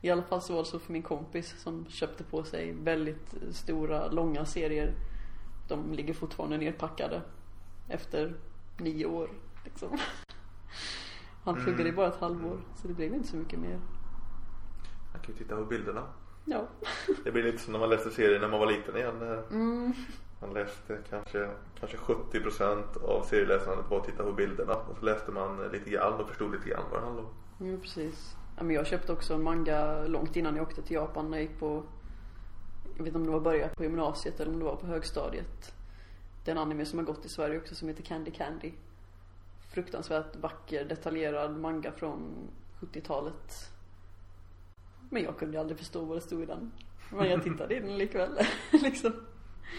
[0.00, 3.34] I alla fall så var det så för min kompis som köpte på sig väldigt
[3.50, 4.94] stora, långa serier.
[5.68, 7.22] De ligger fortfarande nerpackade
[7.88, 8.34] efter
[8.78, 9.30] nio år
[9.64, 9.98] liksom.
[11.44, 13.80] Han pluggade i bara ett halvår så det blev inte så mycket mer.
[15.12, 16.02] Man kan ju titta på bilderna.
[16.44, 16.66] Ja.
[17.24, 19.44] Det blir lite som när man läste serier när man var liten igen.
[20.40, 21.48] Man läste kanske,
[21.80, 24.74] kanske 70% av serieläsandet var att titta på bilderna.
[24.74, 27.34] Och så läste man lite grann och förstod lite grann vad det handlade om.
[27.58, 28.36] Jo precis.
[28.56, 31.46] Ja, men jag köpte också en manga långt innan jag åkte till Japan när jag
[31.46, 31.82] gick på
[32.96, 35.74] Jag vet inte om det var början på gymnasiet eller om det var på högstadiet.
[36.44, 38.72] Det är en anime som har gått i Sverige också som heter Candy Candy.
[39.70, 42.48] Fruktansvärt vacker detaljerad manga från
[42.80, 43.70] 70-talet.
[45.10, 46.72] Men jag kunde aldrig förstå vad det stod i den.
[47.10, 48.30] Men jag tittade i den likväl.
[48.72, 49.12] liksom.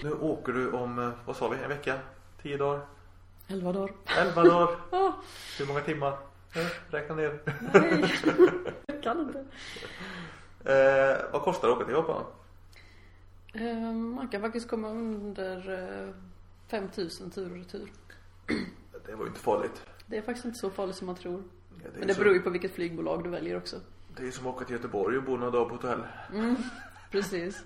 [0.03, 1.99] Nu åker du om, eh, vad sa vi, en vecka?
[2.41, 2.81] Tio dagar?
[3.47, 3.93] Elva dagar.
[4.17, 4.75] Elva dagar?
[5.59, 6.11] Hur många timmar?
[6.55, 7.39] Eh, Räkna ner.
[7.73, 8.13] nej.
[8.87, 9.39] jag kan inte.
[10.73, 12.23] Eh, vad kostar det att åka till Japan?
[13.53, 15.57] Eh, Man kan faktiskt komma under
[16.07, 16.13] eh,
[16.67, 17.91] 5000 tur och retur.
[19.05, 19.85] Det var ju inte farligt.
[20.05, 21.43] Det är faktiskt inte så farligt som man tror.
[21.83, 23.75] Ja, det Men det så- beror ju på vilket flygbolag du väljer också.
[24.17, 25.99] Det är som att åka till Göteborg och bo några dagar på hotell.
[27.11, 27.63] Precis.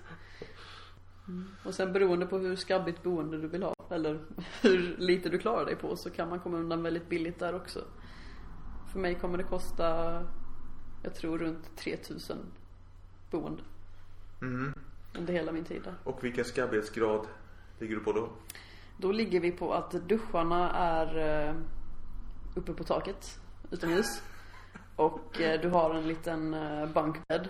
[1.28, 1.44] Mm.
[1.64, 4.20] Och sen beroende på hur skabbigt boende du vill ha eller
[4.62, 7.84] hur lite du klarar dig på så kan man komma undan väldigt billigt där också.
[8.92, 10.22] För mig kommer det kosta,
[11.02, 12.38] jag tror runt 3000
[13.30, 13.62] boende.
[15.18, 15.94] Under hela min tid där.
[16.04, 17.26] Och vilken skabbhetsgrad
[17.78, 18.30] ligger du på då?
[18.96, 21.54] Då ligger vi på att duscharna är eh,
[22.54, 24.22] uppe på taket utomhus.
[24.96, 27.48] Och eh, du har en liten eh, bunkbed.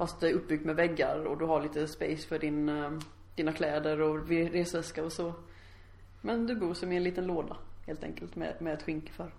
[0.00, 2.90] Fast det är uppbyggt med väggar och du har lite space för din, eh,
[3.34, 5.34] dina kläder och resväska och så.
[6.20, 9.34] Men du bor som i en liten låda helt enkelt med, med ett skynke för.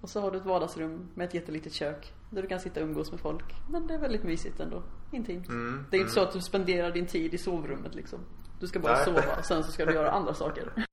[0.00, 2.86] Och så har du ett vardagsrum med ett jättelitet kök där du kan sitta och
[2.86, 3.44] umgås med folk.
[3.70, 4.82] Men det är väldigt mysigt ändå.
[5.12, 5.48] Intimt.
[5.90, 8.18] det är inte så att du spenderar din tid i sovrummet liksom.
[8.60, 9.04] Du ska bara Nej.
[9.04, 10.86] sova och sen så ska du göra andra saker.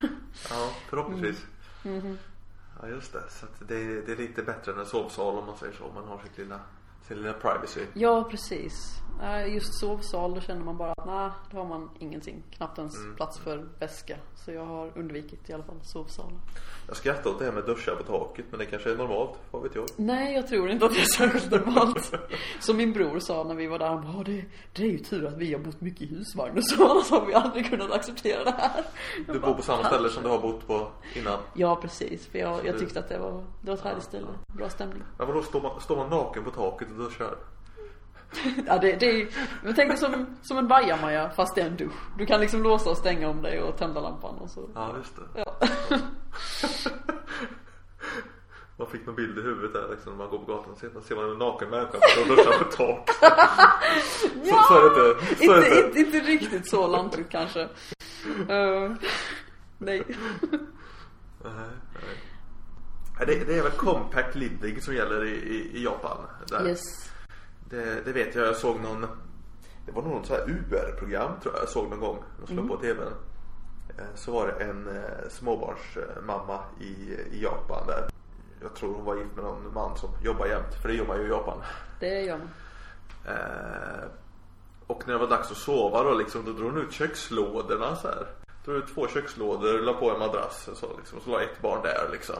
[0.50, 1.46] Ja, förhoppningsvis.
[1.84, 2.18] Mm.
[2.82, 3.22] Ja, just det.
[3.30, 5.92] Så det, är, det är lite bättre än en sovsal om man säger så.
[5.94, 6.60] Man har sitt lilla,
[7.08, 7.86] sin lilla privacy.
[7.94, 9.00] Ja, precis.
[9.20, 12.42] Nej, Just sovsal, då känner man bara att nej, då har man ingenting.
[12.50, 14.16] Knappt ens plats för väska.
[14.34, 16.40] Så jag har undvikit i alla fall sovsalen.
[16.86, 19.62] Jag skrattar åt det här med duschar på taket men det kanske är normalt, vad
[19.62, 19.84] vet jag.
[19.96, 22.14] Nej, jag tror inte att det är särskilt normalt.
[22.60, 25.26] Som min bror sa när vi var där, han bara, det, det är ju tur
[25.26, 28.44] att vi har bott mycket i husvagn och så, annars har vi aldrig kunnat acceptera
[28.44, 28.84] det här.
[29.26, 31.38] Jag Du bara, bor på samma ställe som du har bott på innan.
[31.54, 32.26] Ja, precis.
[32.26, 34.26] För jag, jag tyckte att det var, det var ett härligt ställe.
[34.56, 35.02] Bra stämning.
[35.18, 37.34] Men vadå, står man, står man naken på taket och duschar?
[38.66, 39.28] Ja det, det är
[39.76, 41.92] tänk dig som, som en bajamaja fast det är en dusch.
[42.18, 44.68] Du kan liksom låsa och stänga om dig och tända lampan och så.
[44.74, 45.22] Ja, just det.
[45.40, 45.56] Ja.
[48.76, 50.90] Man fick någon bild i huvudet där liksom när man går på gatan och ser,
[50.90, 53.10] man ser man en naken människa som duschar på tak.
[54.44, 55.36] Så, så det inte.
[55.46, 56.16] Så är inte, inte.
[56.16, 57.68] inte, riktigt så lantligt kanske.
[58.48, 58.96] Nej.
[59.78, 60.02] Nej,
[60.38, 60.60] nej.
[63.18, 66.18] Nej, Det, det är väl compact living som gäller i, i, i Japan.
[66.48, 66.68] Där.
[66.68, 67.10] Yes.
[67.74, 69.06] Det, det vet jag, jag såg någon
[69.86, 72.18] Det var någon sån här UR-program tror jag jag såg någon gång.
[72.40, 73.12] De slog på tvn.
[73.98, 76.84] Eh, Så var det en eh, småbarnsmamma i,
[77.32, 78.08] i Japan där.
[78.62, 80.74] Jag tror hon var gift med någon man som jobbar jämt.
[80.82, 81.58] För det gör man ju i Japan.
[82.00, 82.48] Det gör man.
[83.26, 84.04] Eh,
[84.86, 88.08] och när det var dags att sova då liksom, då drog hon ut kökslådorna så
[88.08, 88.26] här.
[88.64, 91.20] Drog ut två kökslådor, la på en madrass och så liksom.
[91.20, 92.36] Så la ett barn där liksom.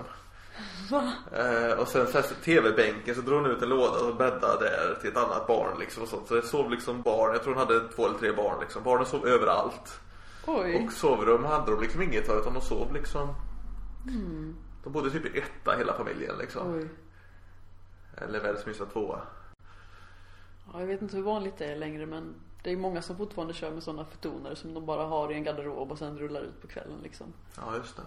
[1.33, 5.11] Eh, och sen här, tv-bänken så drog hon ut en låda och bäddade där till
[5.11, 6.29] ett annat barn liksom och sånt.
[6.29, 8.83] Så det sov liksom barn, jag tror hon hade två eller tre barn liksom.
[8.83, 10.01] Barnen sov överallt.
[10.47, 10.85] Oj.
[10.85, 13.35] Och sovrum hade de liksom inget av utan de sov liksom.
[14.85, 16.75] De bodde typ i etta hela familjen liksom.
[16.75, 16.89] Oj.
[18.17, 19.21] Eller världens minsta tvåa.
[20.73, 23.55] Ja, jag vet inte hur vanligt det är längre men det är många som fortfarande
[23.55, 26.63] kör med sådana förtonare som de bara har i en garderob och sen rullar ut
[26.63, 27.33] på kvällen liksom.
[27.57, 28.03] Ja just det.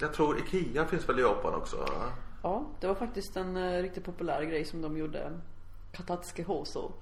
[0.00, 1.76] Jag tror Ikea finns väl i Japan också?
[1.76, 2.12] va?
[2.42, 5.40] Ja, det var faktiskt en eh, riktigt populär grej som de gjorde.
[5.92, 6.92] Katatsuki Hoso.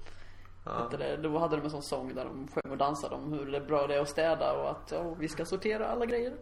[0.65, 0.89] Ja.
[0.97, 1.17] Det.
[1.17, 3.87] Då hade de en sån sång där de sjöng och dansade om hur det bra
[3.87, 6.33] det är att städa och att ja, vi ska sortera alla grejer.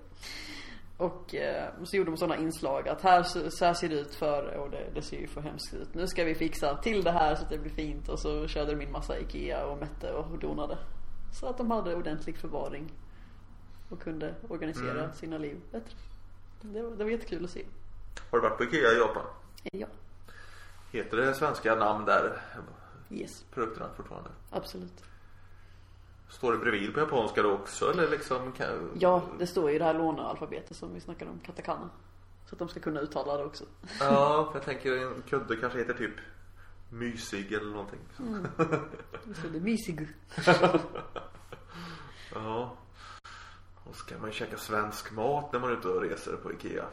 [0.97, 4.57] Och eh, så gjorde de sådana inslag att här, så här ser det ut för,
[4.57, 5.93] och det, det ser ju för hemskt ut.
[5.93, 8.09] Nu ska vi fixa till det här så att det blir fint.
[8.09, 10.77] Och så körde de in massa Ikea och mätte och donade.
[11.31, 12.91] Så att de hade ordentlig förvaring.
[13.89, 15.93] Och kunde organisera sina liv bättre.
[16.62, 17.65] Det var, det var jättekul att se.
[18.32, 19.26] Har du varit på Ikea i Japan?
[19.63, 19.88] Ja,
[20.91, 22.41] Heter det svenska namn där?
[23.10, 24.30] yes, Produkterna fortfarande?
[24.52, 25.04] absolut.
[26.30, 28.52] Står det bredvid på japanska då också eller liksom?
[28.52, 28.91] Kan...
[29.00, 31.89] Ja, det står ju det här lånealfabetet som vi snackade om, katakana.
[32.45, 33.63] Så att de ska kunna uttala det också.
[34.00, 36.15] Ja, för jag tänker en kudde kanske heter typ
[36.89, 38.00] mysig eller någonting.
[39.24, 40.08] Det står det mysig.
[42.34, 42.78] Ja.
[43.89, 46.86] Och ska man ju käka svensk mat när man är ute och reser på Ikea.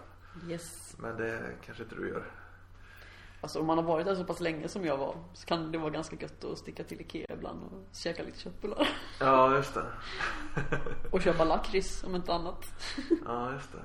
[0.48, 0.96] Yes.
[0.98, 2.24] Men det kanske inte du gör.
[3.40, 5.78] Alltså om man har varit där så pass länge som jag var så kan det
[5.78, 8.88] vara ganska gött att sticka till Ikea ibland och käka lite köttbullar.
[9.20, 9.84] Ja, just det.
[11.10, 12.66] Och köpa lakrits om inte annat.
[13.26, 13.78] Ja, just det.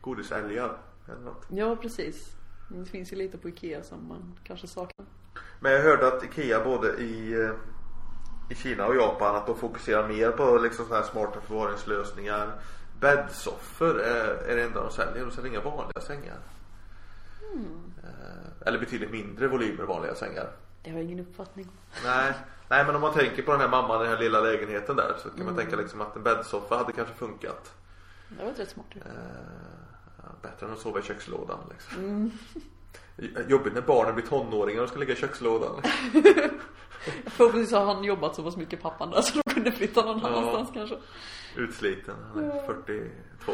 [0.00, 1.46] Godisälgar eller något.
[1.50, 2.36] Ja, precis.
[2.68, 5.06] Det finns ju lite på Ikea som man kanske saknar.
[5.60, 7.50] Men jag hörde att Ikea både i, eh,
[8.48, 12.52] i Kina och Japan att de fokuserar mer på liksom sådana här smarta förvaringslösningar.
[13.00, 15.24] Bäddsoffor är, är det enda de säljer.
[15.24, 16.36] De säljer inga vanliga sängar.
[18.02, 20.50] Eh, Eller betydligt mindre volymer vanliga sängar.
[20.82, 21.72] Det har jag ingen uppfattning om.
[22.04, 22.32] Nej,
[22.68, 25.14] nej men om man tänker på den här mamman i den här lilla lägenheten där
[25.22, 27.72] så kan man tänka liksom att en bäddsoffa hade kanske funkat.
[28.28, 28.86] Det var rätt smart.
[28.96, 29.02] Eh,
[30.42, 32.30] bättre än att sova i kökslådan liksom.
[33.48, 35.82] Jobbigt när barnen blir tonåringar och ska ligga i kökslådan.
[37.26, 40.70] Förhoppningsvis har han jobbat så pass mycket pappan där så de kunde flytta någon annanstans
[40.74, 40.96] kanske.
[41.56, 43.52] Utsliten, han är 42.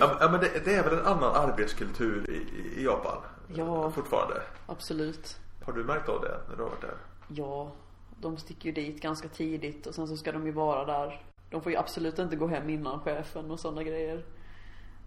[0.00, 2.34] Ja, ja men det, det är väl en annan arbetskultur i,
[2.80, 3.18] i- Japan?
[3.54, 3.90] Ja.
[3.90, 4.42] Fortfarande.
[4.66, 5.36] Absolut.
[5.64, 6.94] Har du märkt av det när du har varit där?
[7.28, 7.72] Ja,
[8.20, 11.22] de sticker ju dit ganska tidigt och sen så ska de ju vara där.
[11.50, 14.24] De får ju absolut inte gå hem innan chefen och sådana grejer.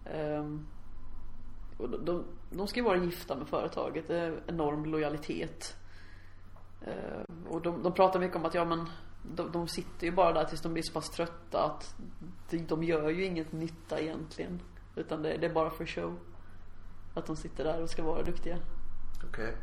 [0.04, 0.66] Ehm,
[1.78, 5.76] och de, de, de ska ju vara gifta med företaget, det är enorm lojalitet.
[6.86, 8.88] Ehm, och de, de pratar mycket om att ja men
[9.22, 11.94] de, de sitter ju bara där tills de blir så pass trötta att
[12.50, 14.62] de, de gör ju inget nytta egentligen.
[14.96, 16.18] Utan det, det är bara för show.
[17.14, 18.58] Att de sitter där och ska vara duktiga.
[19.28, 19.56] Okej.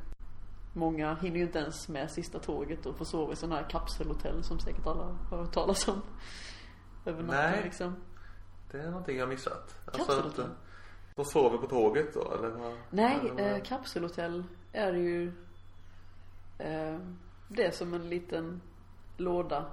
[0.73, 4.43] Många hinner ju inte ens med sista tåget och får sova i sådana här kapselhotell
[4.43, 6.02] som säkert alla har hört talas om.
[7.06, 7.63] Över natten Nej.
[7.63, 7.95] liksom.
[8.71, 9.76] Det är någonting jag missat.
[9.86, 10.45] Alltså Kapselhotell?
[10.45, 10.52] eh,
[11.15, 12.49] de sover på tåget då eller?
[12.49, 12.73] vad?
[12.89, 15.28] Nej, Eller eh, kapselhotell är ju
[16.60, 16.97] eh,
[17.47, 18.62] Det är som en liten
[19.17, 19.65] låda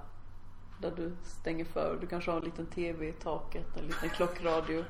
[0.81, 1.97] Där du stänger för.
[2.01, 4.85] Du kanske har en liten TV i taket, en liten klockradio.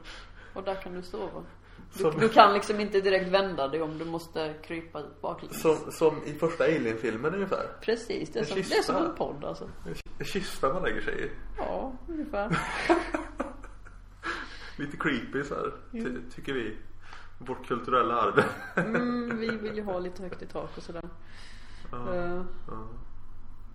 [0.53, 1.43] Och där kan du sova.
[1.93, 5.61] Du, Som- du kan liksom inte direkt vända dig om du måste krypa baklänges.
[5.61, 7.65] Som, som i första Alien-filmen ungefär.
[7.81, 9.69] Precis, det är, En som, det är som en podd alltså.
[10.19, 11.29] En kista man lägger sig i.
[11.57, 12.57] Ja, ungefär.
[14.77, 16.77] Lite creepy så här, ty- tycker vi.
[17.37, 18.43] Vårt kulturella arv.
[18.75, 21.09] Mm, vi vill ju ha lite högt i tak och sådär.
[21.91, 22.45] Ja.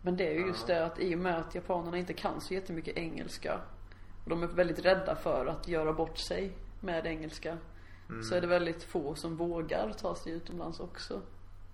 [0.02, 2.54] Men det är ju just det att i och med att japanerna inte kan så
[2.54, 3.60] jättemycket engelska
[4.24, 7.58] och de är väldigt rädda för att göra bort sig med engelska
[8.28, 11.20] så är det väldigt få som vågar ta sig utomlands också.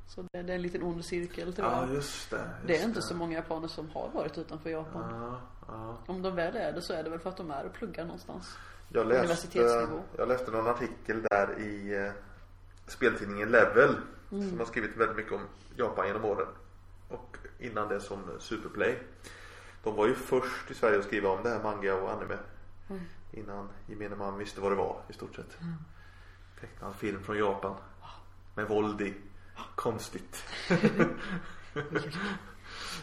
[0.07, 1.95] Så det, är en liten ond cirkel tror Ja, jag.
[1.95, 2.37] just det.
[2.37, 5.15] Just Det är inte så många japaner som har varit utanför Japan.
[5.23, 5.99] Ja, ja.
[6.07, 8.05] Om de väl är det så är det väl för att de är och pluggar
[8.05, 8.57] någonstans.
[8.93, 9.59] Jag läste,
[10.17, 12.13] jag läste någon artikel där i eh,
[12.87, 13.97] speltidningen Level
[14.33, 14.49] Mm.
[14.49, 15.41] som har skrivit väldigt mycket om
[15.77, 16.47] Japan genom åren.
[17.09, 18.99] Och innan det som Superplay.
[19.83, 22.39] De var ju först i Sverige att skriva om det här manga och anime.
[22.91, 23.03] Mm.
[23.33, 25.59] Innan gemene man visste vad det var i stort sett.
[26.61, 27.77] Tecknad film från Japan.
[28.55, 29.15] Med våld i.
[29.75, 30.45] Konstigt.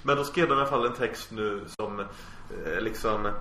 [0.04, 3.32] Men då skrev de i alla fall en text nu som eh, liksom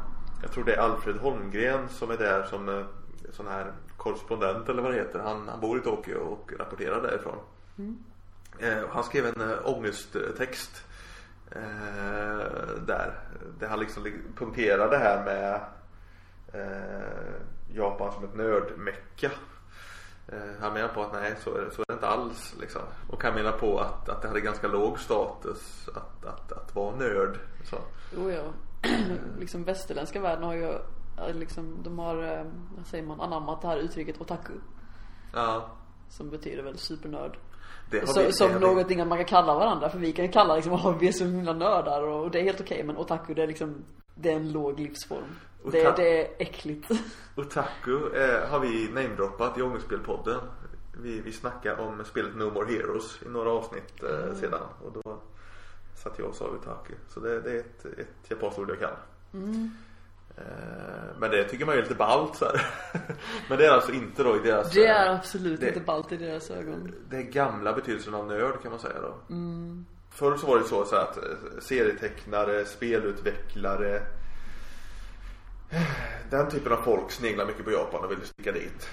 [0.42, 2.84] Jag tror det är Alfred Holmgren som är där som eh,
[3.32, 5.18] sån här korrespondent eller vad det heter.
[5.18, 7.38] Han, han bor i Tokyo och rapporterar därifrån.
[8.58, 10.84] Eh, och han skrev en eh, ångesttext
[11.50, 11.60] eh,
[12.86, 13.20] där.
[13.58, 15.60] Där han liksom li- punkterar det här med
[16.52, 17.32] eh,
[17.74, 19.30] Japan som ett nördmecka.
[20.28, 22.82] Eh, han menar på att nej så är det, så är det inte alls liksom.
[23.10, 26.96] Och han menar på att, att det hade ganska låg status att, att, att vara
[26.96, 27.38] nörd.
[27.64, 27.76] Så.
[28.16, 28.42] Jo, ja.
[29.38, 30.64] liksom västerländska världen har ju
[31.18, 32.44] eh, liksom, de har, eh,
[32.76, 34.52] vad säger man, anammat det här uttrycket otaku.
[35.34, 35.70] Ja.
[36.08, 37.38] Som betyder väl supernörd.
[37.90, 40.54] Det Så, vi- det som någonting att man kan kalla varandra för vi kan kalla
[40.54, 43.42] liksom, oh, vi är så himla nördar och det är helt okej men otaku det
[43.42, 45.24] är liksom, det är en låg livsform.
[45.64, 46.90] Det, Otaku- det är äckligt.
[47.36, 50.40] Otaku eh, har vi namedroppat i Ångestspelpodden.
[51.02, 54.60] Vi, vi snackade om spelet No More Heroes i några avsnitt eh, sedan.
[54.84, 55.18] Och då
[56.02, 56.94] satt jag och sa otaku.
[57.08, 58.90] Så det, det är ett, ett japanskt ord jag kan.
[60.36, 60.44] Eh,
[61.18, 62.66] men det tycker man är lite ballt så här.
[63.48, 66.12] Men det är alltså inte då i deras Det är eh, absolut det- inte ballt
[66.12, 66.94] i deras ögon.
[67.10, 69.14] det är gamla betydelsen av nörd kan man säga då.
[70.10, 71.22] Förr så var det så, så att eh,
[71.60, 74.02] serietecknare, spelutvecklare
[76.30, 78.88] Den typen av folk sneglar mycket på Japan och ville sticka dit.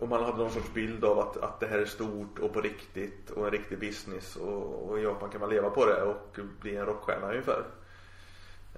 [0.00, 2.60] Och man hade någon sorts bild av att, att det här är stort och på
[2.60, 6.38] riktigt och en riktig business och, och i Japan kan man leva på det och
[6.60, 7.64] bli en rockstjärna ungefär.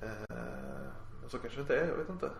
[0.02, 0.88] Eh,
[1.28, 2.30] så kanske det inte är, jag vet inte.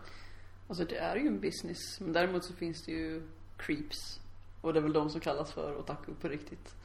[0.67, 1.99] Alltså det är ju en business.
[1.99, 4.19] Men däremot så finns det ju creeps.
[4.61, 6.75] Och det är väl de som kallas för otaku på riktigt.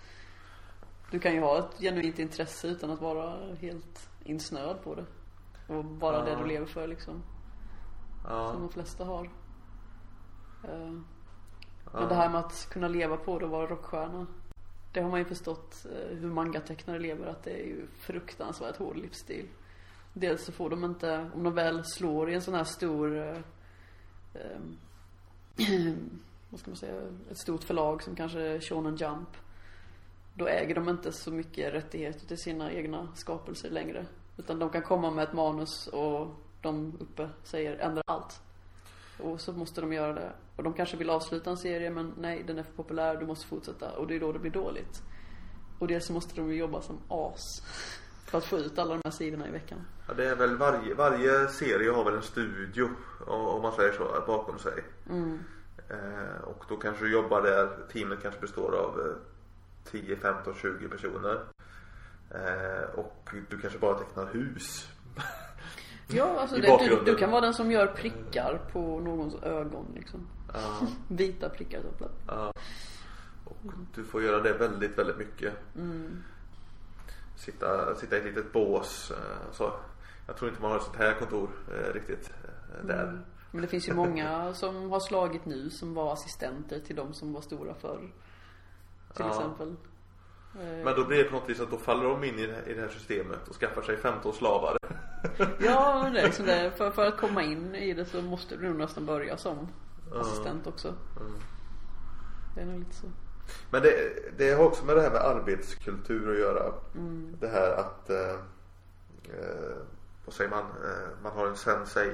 [1.10, 5.04] Du kan ju ha ett genuint intresse utan att vara helt insnöad på det.
[5.74, 6.38] Och bara det Ja.
[6.38, 7.22] du lever för liksom.
[8.22, 9.30] Som Ja, de flesta har.
[10.64, 10.92] Eh.
[11.92, 14.26] Men det här med att kunna leva på det och vara rockstjärna.
[14.92, 18.96] Det har man ju förstått eh, hur mangatecknare lever att det är ju fruktansvärt hård
[18.96, 19.48] livsstil.
[20.12, 23.38] Dels så får de inte, om de väl slår i en sån här stor eh,
[24.34, 24.58] eh,
[26.50, 29.28] vad ska man säga, ett stort förlag som kanske Shonen Jump.
[30.34, 34.06] Då äger de inte så mycket rättigheter till sina egna skapelser längre.
[34.36, 36.28] Utan de kan komma med ett manus och
[36.62, 38.42] de uppe säger ändra allt.
[39.18, 40.32] Och så måste de göra det.
[40.56, 43.46] Och de kanske vill avsluta en serie men nej den är för populär, du måste
[43.46, 43.90] fortsätta.
[43.92, 45.02] Och det är då det blir dåligt.
[45.78, 47.62] Och dels så måste de ju jobba som as.
[48.26, 49.78] För att få ut alla de här sidorna i veckan.
[50.08, 52.88] Ja, det är väl varje, varje serie har väl en studio
[53.26, 54.84] om man säger så bakom sig.
[55.90, 59.16] Eh, och då kanske du jobbar där, teamet kanske består av eh,
[59.90, 61.40] 10, 15, 20 personer.
[62.30, 64.88] Eh, och du kanske bara tecknar hus.
[66.08, 70.28] Ja, alltså det, du, du kan vara den som gör prickar på någons ögon liksom.
[70.54, 72.52] Ja, Vita prickar så ja.
[73.44, 73.56] Och
[73.94, 75.52] du får göra det väldigt, väldigt mycket.
[77.36, 79.10] Sitta, sitta i ett litet bås.
[79.10, 79.72] eh, Så.
[80.26, 83.20] Jag tror inte man har ett sånt här kontor eh, riktigt eh, där.
[83.50, 87.32] Men det finns ju många som har slagit nu som var assistenter till de som
[87.32, 87.98] var stora förr.
[89.14, 89.28] Till Ja.
[89.30, 89.76] exempel.
[90.60, 92.52] Eh, Men då blir det på något vis att då faller de in i det,
[92.52, 94.76] här, i det här systemet och skaffar sig 15 slavar.
[95.60, 96.70] Ja, men det är liksom det.
[96.76, 99.68] För, för att komma in i det så måste du nästan börja som
[100.20, 100.94] assistent också.
[102.54, 103.06] Det är nog lite så.
[103.70, 103.92] Men det,
[104.38, 106.72] det har också med det här med arbetskultur att göra.
[107.40, 108.30] Det här att, eh,
[109.24, 109.76] eh,
[110.24, 112.12] vad säger man, eh, man har en sensei.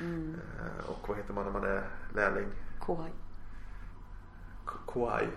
[0.00, 1.82] Eh, och vad heter man när man är
[2.14, 2.48] lärling?
[2.80, 3.10] Kohai.
[4.66, 5.28] K- Kohai.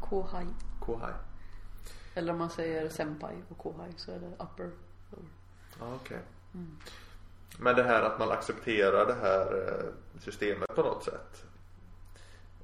[0.00, 0.46] Kohai.
[0.80, 1.12] Kohai.
[2.16, 4.70] Eller om man säger senpai och kohai så är det upper.
[5.80, 6.18] Ja, okej.
[7.58, 11.44] Men det här att man accepterar det här eh, systemet på något sätt.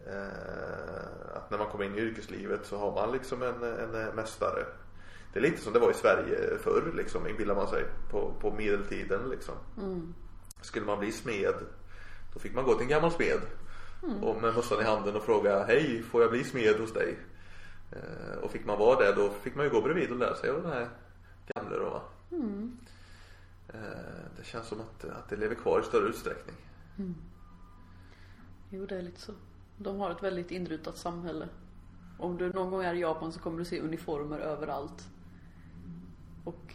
[0.07, 4.15] Eh, Att när man kommer in i yrkeslivet så har man liksom en, en eh,
[4.15, 4.65] mästare.
[5.33, 7.85] Det är lite som det var i Sverige förr liksom, inbillar man sig.
[8.11, 9.55] På, på medeltiden liksom.
[10.61, 11.55] Skulle man bli smed
[12.35, 13.41] Då fick man gå till en gammal smed
[14.23, 17.19] Och med mössan i handen och fråga Hej, får jag bli smed hos dig?
[17.93, 20.51] Eh, Och fick man vara där då fick man ju gå bredvid och lära sig
[20.51, 20.89] av den här
[21.55, 22.03] gamle då va?
[23.69, 23.81] Eh,
[24.37, 26.57] Det känns som att, att det lever kvar i större utsträckning
[28.71, 29.33] Jo, det är lite så.
[29.79, 31.49] De har ett väldigt inrutat samhälle.
[32.19, 35.09] Om du någon gång är i Japan så kommer du se uniformer överallt.
[36.45, 36.75] Och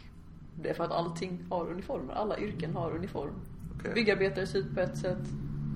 [0.54, 2.14] det är för att allting har uniformer.
[2.14, 3.34] Alla yrken har uniform.
[3.78, 3.94] Okej.
[3.94, 5.18] Byggarbetare ser ut på ett sätt.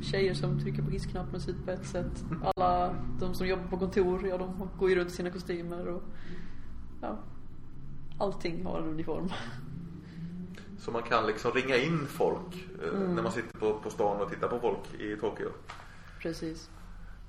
[0.02, 2.24] Tjejer som trycker på hissknappen ser ut på ett sätt.
[2.54, 6.02] Alla de som jobbar på kontor, ja de går ju runt i sina kostymer och
[7.00, 7.18] ja.
[8.18, 9.28] Allting har en uniform.
[10.78, 13.14] Så man kan liksom ringa in folk eh, Mm.
[13.14, 15.48] när man sitter på, på stan och tittar på folk i Tokyo.
[16.22, 16.70] Precis.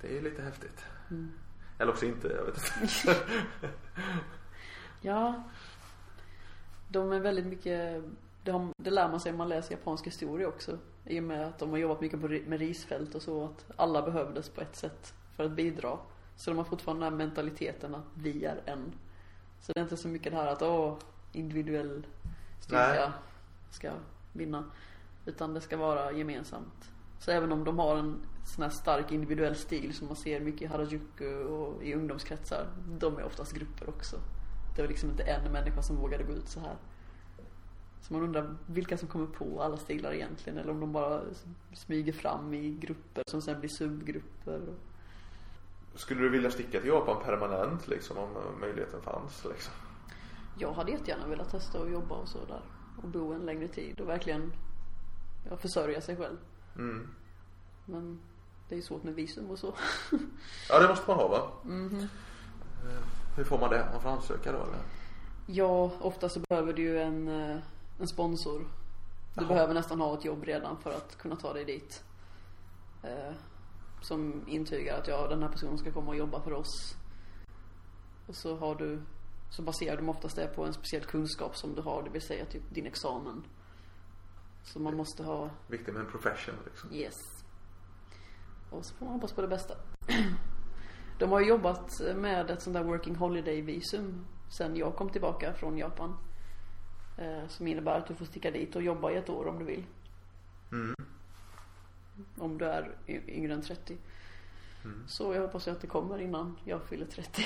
[0.01, 0.85] Det är lite häftigt.
[1.11, 1.31] Mm.
[1.77, 3.15] Eller också inte, jag vet inte.
[5.01, 5.43] Ja.
[6.87, 8.03] De är väldigt mycket,
[8.43, 10.77] det, har, det lär man sig om man läser japansk historia också.
[11.05, 14.01] I och med att de har jobbat mycket på, med risfält och så, att alla
[14.01, 15.97] behövdes på ett sätt för att bidra.
[16.35, 18.93] Så de har fortfarande den här mentaliteten att vi är en.
[19.59, 20.97] Så det är inte så mycket det här att åh,
[21.31, 22.05] individuell
[22.59, 23.13] styrka
[23.69, 23.91] ska
[24.33, 24.63] vinna.
[25.25, 26.91] Utan det ska vara gemensamt.
[27.19, 30.61] Så även om de har en sån här stark individuell stil som man ser mycket
[30.61, 32.67] i Harajuku och i ungdomskretsar.
[32.99, 34.15] De är oftast grupper också.
[34.75, 36.75] Det var liksom inte en människa som vågade gå ut så här.
[38.03, 41.21] Så man undrar vilka som kommer på alla stilar egentligen eller om de bara
[41.73, 44.61] smyger fram i grupper som sen blir subgrupper.
[45.95, 48.29] Skulle du vilja sticka till Japan permanent liksom om
[48.59, 49.73] möjligheten fanns liksom?
[50.59, 52.61] Jag hade jättegärna velat testa att jobba och så där.
[53.01, 54.53] Och bo en längre tid och verkligen
[55.49, 56.37] ja, försörja sig själv.
[56.75, 57.07] Mm.
[57.85, 58.19] Men
[58.69, 59.73] det är ju svårt med visum och så.
[60.69, 61.51] Ja det måste man ha va?
[61.63, 61.99] Mhm.
[61.99, 63.03] Eh,
[63.37, 63.87] Hur får man det?
[63.93, 64.79] Man får ansöka då eller?
[65.47, 67.57] Ja, ofta så behöver du ju en, eh,
[67.99, 68.59] en sponsor.
[68.59, 69.47] Du Jaha.
[69.47, 72.03] behöver nästan ha ett jobb redan för att kunna ta dig dit.
[73.03, 73.33] Eh,
[74.01, 76.97] som intygar att ja, den här personen ska komma och jobba för oss.
[78.27, 79.01] Och så har du,
[79.49, 82.45] så baserar de oftast det på en speciell kunskap som du har, det vill säga
[82.45, 83.43] typ din examen.
[84.63, 86.93] Så man måste ha Viktigt med en profession liksom.
[86.93, 87.15] Yes.
[88.69, 89.75] Och så får man hoppas på det bästa.
[91.19, 94.25] De har ju jobbat med ett sånt där working holiday visum
[94.57, 96.17] sen jag kom tillbaka från Japan.
[97.17, 99.65] Eh, som innebär att du får sticka dit och jobba i ett år om du
[99.65, 99.85] vill.
[100.71, 100.95] Mm.
[102.37, 103.97] Om du är yngre än 30.
[105.07, 107.45] Så jag hoppas att det kommer innan jag fyller 30.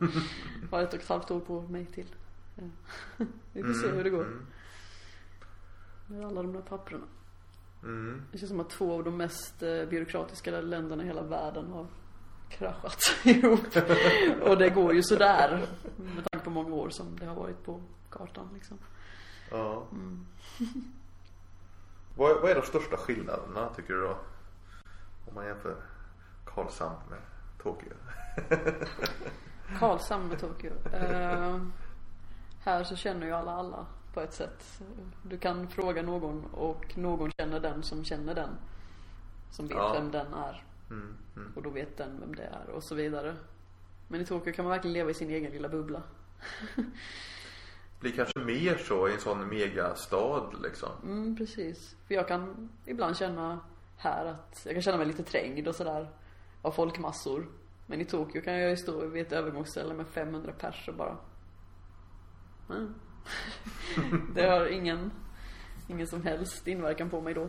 [0.70, 2.06] har ett och ett halvt år på mig till.
[3.52, 4.24] Vi får se hur det går.
[4.24, 4.46] Mm.
[6.06, 7.06] Med alla de där papperna.
[7.82, 8.22] Mm.
[8.32, 11.86] Det känns som att två av de mest eh, byråkratiska länderna i hela världen har
[12.48, 13.76] kraschat ihop.
[14.42, 15.66] Och det går ju sådär.
[15.96, 18.78] Med tanke på många år som det har varit på kartan liksom.
[19.50, 19.86] Ja.
[19.92, 20.26] Mm.
[22.16, 24.18] Vad, vad är de största skillnaderna tycker du då?
[25.28, 25.76] Om man jämför
[26.44, 27.18] Karlshamn med
[27.62, 27.92] Tokyo.
[29.78, 30.72] Karlshamn med Tokyo.
[30.92, 31.60] Eh,
[32.60, 34.80] här så känner ju alla alla på ett sätt.
[35.22, 38.50] Du kan fråga någon och någon känner den som känner den.
[39.50, 39.92] Som vet Ja.
[39.92, 40.64] vem den är.
[40.90, 41.16] Mm.
[41.36, 41.52] Mm.
[41.56, 43.36] Och då vet den vem det är och så vidare.
[44.08, 46.02] Men i Tokyo kan man verkligen leva i sin egen lilla bubbla.
[48.00, 50.88] Blir kanske mer så i en sån megastad liksom.
[51.02, 51.96] Mm, precis.
[52.06, 53.60] För jag kan ibland känna
[53.96, 56.10] här att jag kan känna mig lite trängd och sådär
[56.62, 57.48] av folkmassor.
[57.86, 61.16] Men i Tokyo kan jag ju stå vid ett övergångsställe med 500 pers och bara
[62.70, 62.94] mm.
[64.34, 65.10] Det har ingen,
[65.88, 67.48] ingen som helst inverkan på mig då.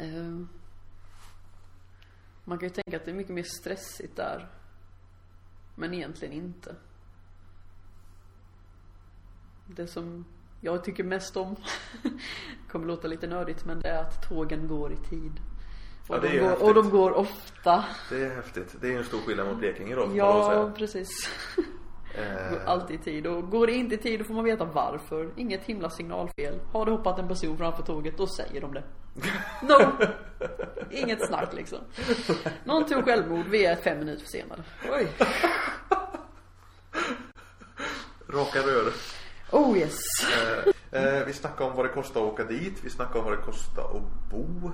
[0.00, 0.46] Uh,
[2.48, 4.48] Man kan ju tänka att det är mycket mer stressigt där.
[5.74, 6.76] Men egentligen inte.
[9.66, 10.24] Det som
[10.60, 11.56] jag tycker mest om
[12.70, 15.32] kommer låta lite nördigt men det är att tågen går i tid.
[16.08, 17.84] Och, Ja, det de, går, och de går ofta.
[18.10, 18.76] Det är häftigt.
[18.80, 21.08] Det är en stor skillnad mot Blekinge då Ja, precis.
[22.18, 23.26] Eh, alltid i tid.
[23.26, 25.30] Och går det inte i tid då får man veta varför.
[25.36, 26.60] Inget himla signalfel.
[26.72, 28.82] Har det hoppat en person framför tåget, då säger de det.
[29.62, 29.92] No!
[30.90, 31.78] Inget snack liksom.
[32.64, 34.62] Någon tog självmord, vi är fem minuter försenade.
[34.92, 35.08] Oj.
[38.28, 38.92] Raka rör.
[39.52, 39.98] Oh yes.
[40.92, 42.84] Eh, eh, vi snackade om vad det kostar att åka dit.
[42.84, 44.70] Vi snackade om vad det kostar att bo.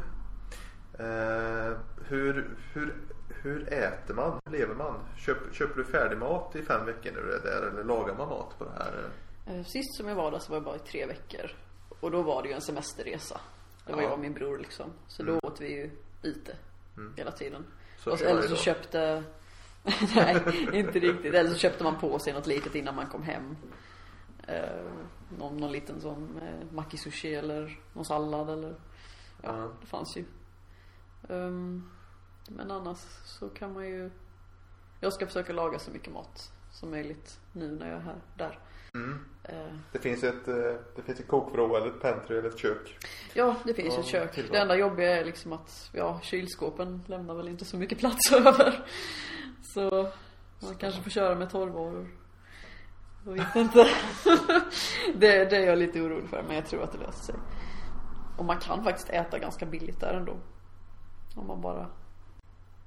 [0.98, 1.76] Eh,
[2.08, 2.94] hur, hur,
[3.28, 4.40] hur äter man?
[4.44, 4.94] Hur lever man?
[5.16, 8.28] Köp, köper du färdig mat i fem veckor när du är där eller lagar man
[8.28, 8.92] mat på det här?
[9.46, 11.50] Eh, Sist som jag var där så var jag bara i tre veckor.
[12.00, 13.40] Och då var det ju en semesterresa.
[13.86, 14.04] Det var Ja.
[14.04, 14.92] jag och min bror liksom.
[15.06, 15.90] Så då åt vi ju
[16.22, 16.56] ute.
[17.16, 17.64] Hela tiden.
[17.98, 19.22] Så och, kör eller så köpte
[20.14, 20.36] Nej,
[20.72, 21.34] inte riktigt.
[21.34, 23.56] Eller så köpte man på sig något litet innan man kom hem.
[24.48, 24.84] Eh,
[25.38, 28.74] någon, någon liten sån eh, makisushi eller någon sallad eller
[29.42, 29.68] Ja, Ja.
[29.80, 30.24] det fanns ju.
[31.28, 31.90] Ehm,
[32.48, 34.10] men annars så kan man ju
[35.00, 38.58] Jag ska försöka laga så mycket mat som möjligt nu när jag är här, där.
[38.94, 39.24] Mm.
[39.44, 40.54] Eh, Det finns ett, eh,
[40.96, 42.98] det finns ett kokvrå eller ett pantry eller ett kök.
[43.34, 44.32] Ja, det finns Ja, ett kök.
[44.34, 44.52] tillval.
[44.52, 48.84] Det enda jobbiga är liksom att, ja, kylskåpen lämnar väl inte så mycket plats över.
[49.74, 50.10] Så
[50.62, 52.08] Man kanske får köra med torrvaror.
[53.24, 53.78] Jag vet inte.
[55.14, 57.34] det, det är jag lite orolig för men jag tror att det löser sig.
[58.36, 60.36] Och man kan faktiskt äta ganska billigt där ändå.
[61.34, 61.86] Om man bara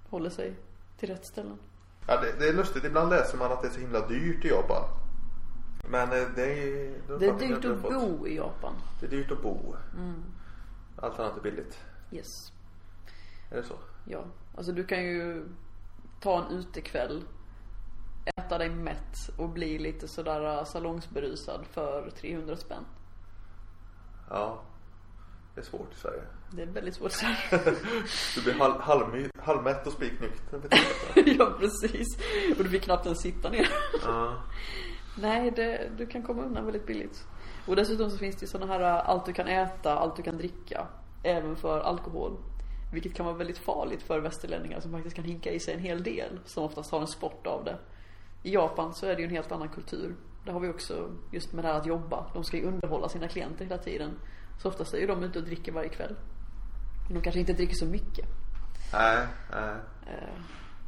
[0.09, 0.55] håller sig
[0.97, 1.57] till rätt ställen.
[2.07, 2.83] Ja, det, det är lustigt.
[2.83, 4.83] Ibland läser man att det är så himla dyrt i Japan.
[5.89, 7.17] Men eh, det är...
[7.19, 8.73] Det är dyrt att bo i Japan.
[8.99, 9.75] Det är dyrt att bo.
[10.97, 11.79] Allt annat är billigt.
[12.11, 12.51] Yes.
[13.51, 13.75] Är det så?
[14.05, 14.23] Ja.
[14.55, 15.45] Alltså du kan ju
[16.19, 17.23] ta en utekväll,
[18.25, 22.85] äta dig mätt och bli lite sådär salongsberusad för 300 spänn.
[24.29, 24.61] Ja.
[25.55, 26.21] Det är svårt i Sverige.
[26.51, 27.25] Det är väldigt svårt så
[28.35, 30.59] Du blir halv, halv, halvmätt och spiknykter.
[31.37, 32.17] Ja precis.
[32.57, 33.67] Och du fick knappt ens sitta ner.
[34.03, 34.43] Ja.
[35.17, 37.27] Nej, det, du kan komma undan väldigt billigt.
[37.67, 40.37] Och dessutom så finns det sådana här äh, allt du kan äta, allt du kan
[40.37, 40.87] dricka.
[41.23, 42.37] Även för alkohol.
[42.93, 46.03] Vilket kan vara väldigt farligt för västerlänningar som faktiskt kan hinka i sig en hel
[46.03, 46.39] del.
[46.45, 47.77] Som oftast har en sport av det.
[48.45, 50.15] I Japan så är det ju en helt annan kultur.
[50.45, 52.25] Där har vi också just med det här att jobba.
[52.33, 54.11] De ska ju underhålla sina klienter hela tiden.
[54.61, 56.15] Så oftast är ju de ute och dricker varje kväll.
[57.05, 58.25] Men de kanske inte dricker så mycket.
[58.93, 59.75] Nej, nej.
[60.07, 60.39] Eh,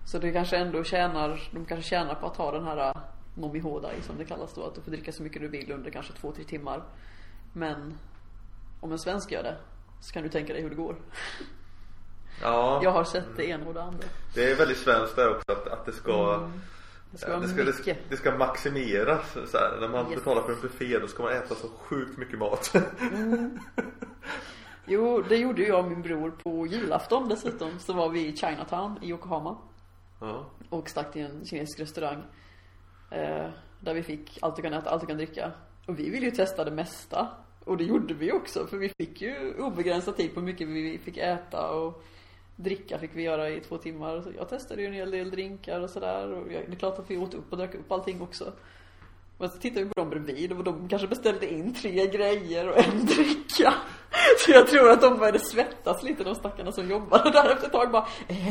[0.05, 3.01] Så det kanske ändå tjänar, de kanske tjänar på att ha den här uh,
[3.35, 4.63] nomi hodai som det kallas då.
[4.63, 6.83] Att du får dricka så mycket du vill under kanske två, tre timmar.
[7.53, 7.97] Men
[8.79, 9.57] om en svensk gör det
[10.01, 10.95] så kan du tänka dig hur det går.
[12.41, 12.79] Ja.
[12.83, 14.07] Jag har sett det ena och det andra.
[14.35, 16.51] Det är väldigt svenskt där också att, att det ska Mm.
[17.41, 19.77] Det ska det, ska, det, det ska maximeras så här.
[19.81, 20.15] När man Yes.
[20.15, 22.71] betalar för en buffé då ska man äta så sjukt mycket mat.
[24.85, 27.79] Jo, det gjorde jag och min bror på julafton dessutom.
[27.79, 29.57] Så var vi i Chinatown i Yokohama.
[30.21, 30.45] ja.
[30.69, 32.23] Och stack till en kinesisk restaurang.
[33.11, 33.49] Eh,
[33.79, 35.51] där vi fick allt du kan äta, allt du kan dricka.
[35.85, 37.27] Och vi ville ju testa det mesta.
[37.63, 38.67] Och det gjorde vi också.
[38.67, 42.03] För vi fick ju obegränsad tid på hur mycket vi fick äta och
[42.57, 44.21] dricka fick vi göra i två timmar.
[44.21, 46.43] Så jag testade ju en hel del drinkar och sådär.
[46.49, 48.53] Det är klart att vi åt upp och drack upp allting också.
[49.39, 52.77] Men så tittade vi på dem bredvid och de kanske beställde in tre grejer och
[52.77, 53.73] en dricka.
[54.45, 57.71] Så jag tror att de började svettas lite de stackarna som jobbade där efter ett
[57.71, 58.47] tag bara eh,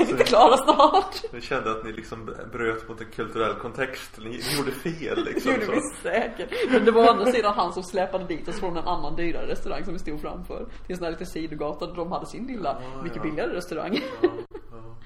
[0.00, 1.22] är vi inte klara snart?
[1.32, 4.18] Ni kände att ni liksom bröt mot en kulturell kontext.
[4.18, 5.52] Ni, ni gjorde fel Det liksom.
[5.52, 5.72] gjorde så.
[5.72, 6.50] vi säkert.
[6.72, 9.46] Men det var å andra sidan han som släpade dit oss från en annan dyrare
[9.46, 10.64] restaurang som vi stod framför.
[10.86, 13.22] Till en sån här liten sidogata där de hade sin lilla, Ah, mycket ja.
[13.22, 14.00] billigare restaurang.
[14.22, 14.28] Ja,
[14.72, 14.96] ja.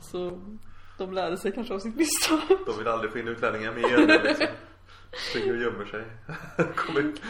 [0.00, 0.40] Så
[0.98, 2.40] de lärde sig kanske av sitt misstag.
[2.66, 4.22] De vill aldrig få in utlänningar mer.
[4.22, 4.46] Liksom.
[5.30, 6.04] Springer och gömmer sig.
[6.76, 7.20] Kom ut.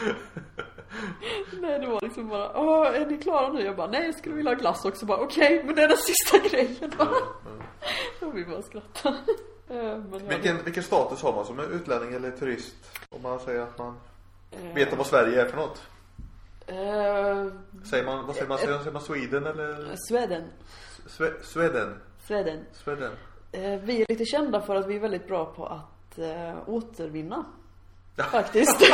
[1.53, 3.62] Nej det var liksom bara, åh är ni klara nu?
[3.65, 5.07] Jag bara, nej jag skulle vilja ha glass också.
[5.07, 7.05] Bara, Okej, men det är den sista grejen då.
[8.27, 9.17] Och vi bara skrattade.
[9.69, 12.75] Eh, Men ja, Vilken, vilken status har man som utlänning eller turist?
[13.11, 13.97] Om man säger att man
[14.51, 15.83] eh, vet vad Sverige är för något.
[16.67, 18.59] eh, Säger man, vad säger man?
[18.59, 20.45] Säger man Sweden eller Sweden.
[21.07, 22.01] Sve, Sweden?
[22.27, 22.65] Sweden.
[22.73, 23.12] Sweden?
[23.55, 27.44] Eh, Vi är lite kända för att vi är väldigt bra på att eh, återvinna.
[28.32, 28.80] Faktiskt.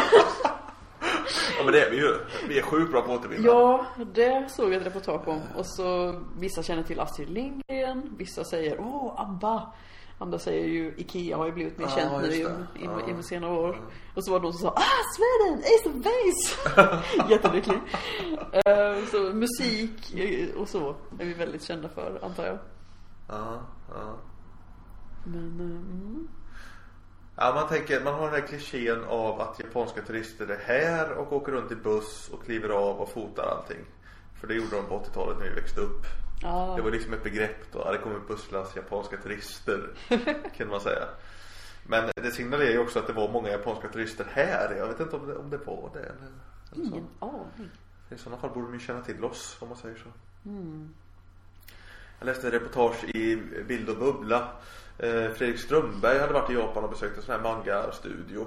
[1.58, 2.16] Ja men det är vi ju.
[2.48, 3.46] Vi är sjukt bra på att återvinna.
[3.46, 5.40] ja, det såg jag ett reportage om.
[5.56, 9.72] Och så vissa känner till Astrid Lindgren, vissa säger åh, ABBA.
[10.18, 12.80] Andra säger ju Ikea har ju blivit mer Ja, känt nu just i, det.
[12.80, 13.18] i, Ja.
[13.20, 13.80] i senare år.
[14.16, 14.82] Och så var det någon som sa ah,
[15.16, 17.28] Sweden, Ace of Base.
[17.32, 17.78] Jättelycklig.
[18.52, 20.14] Eh, så musik
[20.56, 22.58] och så är vi väldigt kända för, antar jag.
[23.28, 23.60] Ja,
[23.94, 24.16] ja.
[25.24, 26.28] Men, mm.
[27.36, 31.32] Ja, man tänker, man har den här klichén av att japanska turister är här och
[31.32, 33.84] åker runt i buss och kliver av och fotar allting.
[34.40, 36.06] För det gjorde de på 80-talet när vi växte upp.
[36.42, 36.74] Ja.
[36.76, 37.92] Det var liksom ett begrepp då.
[37.92, 39.90] Det kom en busslast japanska turister.
[40.56, 41.08] kan man säga.
[41.86, 44.74] Men det signalerar ju också att det var många japanska turister här.
[44.76, 46.30] Jag vet inte om det, om det var det eller,
[46.72, 46.86] eller.
[46.86, 47.70] Ingen aning.
[48.10, 50.08] I sådana fall borde de ju känna till oss om man säger så.
[50.48, 50.94] Mm.
[52.18, 53.36] Jag läste ett reportage i
[53.68, 54.48] Bild och bubbla.
[55.02, 58.46] Eh, Fredrik Strömberg hade varit i Japan och besökt en sån här manga-studio.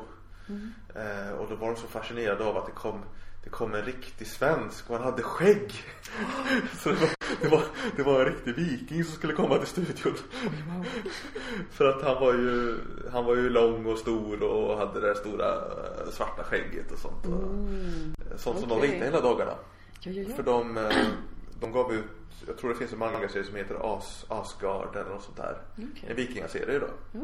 [0.95, 3.01] Eh, och då var de så fascinerade av att det kom
[3.43, 5.73] det kom en riktig svensk och han hade skägg.
[6.73, 7.09] Så det var,
[7.41, 7.63] det, var,
[7.95, 10.17] det var en riktig viking som skulle komma till studion.
[11.71, 12.77] För att han var ju,
[13.11, 16.99] han var ju lång och stor och hade det där stora eh, svarta skägget och
[16.99, 17.25] sånt.
[17.25, 18.89] Och, sånt som de Okej.
[18.89, 19.53] ritade hela dagarna.
[19.99, 20.35] Ja, ja, ja.
[20.35, 20.89] För de,
[21.59, 22.05] de gav ut,
[22.47, 25.57] jag tror det finns en manga-serie som heter As, Asgard eller något sånt där.
[25.73, 26.09] Okej.
[26.09, 26.87] En vikingaserie då.
[27.11, 27.19] Ja,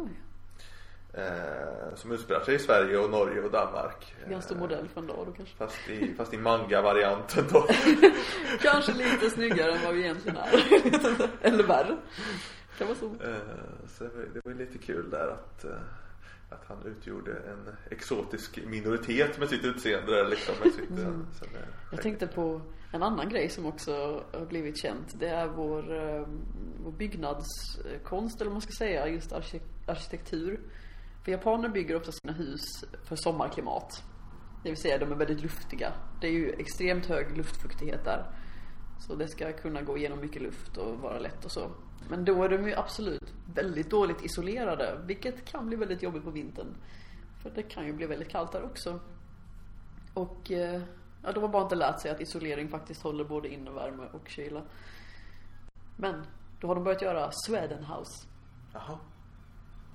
[1.13, 4.15] Eh, som utspelar sig i Sverige och Norge och Danmark.
[4.29, 5.55] Ganska Eh, modell för en dag då kanske.
[5.55, 7.67] Fast i, fast i manga-varianten då.
[8.61, 11.29] Kanske lite snyggare än vad vi egentligen är.
[11.41, 11.97] Eller värre.
[12.77, 13.05] Kan vara så.
[13.05, 13.37] Eh,
[13.87, 15.71] så det var, det var lite kul där att eh,
[16.49, 20.55] att han utgjorde en exotisk minoritet med sitt utseende där liksom.
[20.63, 21.25] Med sitt, Mm.
[21.41, 21.59] eh,
[21.91, 25.19] Jag tänkte på en annan grej som också har blivit känt.
[25.19, 26.27] Det är vår, eh,
[26.83, 30.59] vår byggnadskonst eller vad man ska säga, just arki- arkitektur.
[31.25, 32.61] För japaner bygger ofta sina hus
[33.03, 34.03] för sommarklimat.
[34.63, 35.93] Det vill säga de är väldigt luftiga.
[36.21, 38.25] Det är ju extremt hög luftfuktighet där.
[38.99, 41.71] Så det ska kunna gå igenom mycket luft och vara lätt och så.
[42.09, 46.31] Men då är de ju absolut väldigt dåligt isolerade, vilket kan bli väldigt jobbigt på
[46.31, 46.75] vintern.
[47.43, 48.99] För det kan ju bli väldigt kallt där också.
[50.13, 50.81] Och eh,
[51.23, 54.61] ja, de har bara inte lärt sig att isolering faktiskt håller både innevärme och kyla.
[55.95, 56.23] Men
[56.59, 58.27] då har de börjat göra Swedenhouse.
[58.73, 58.99] Jaha.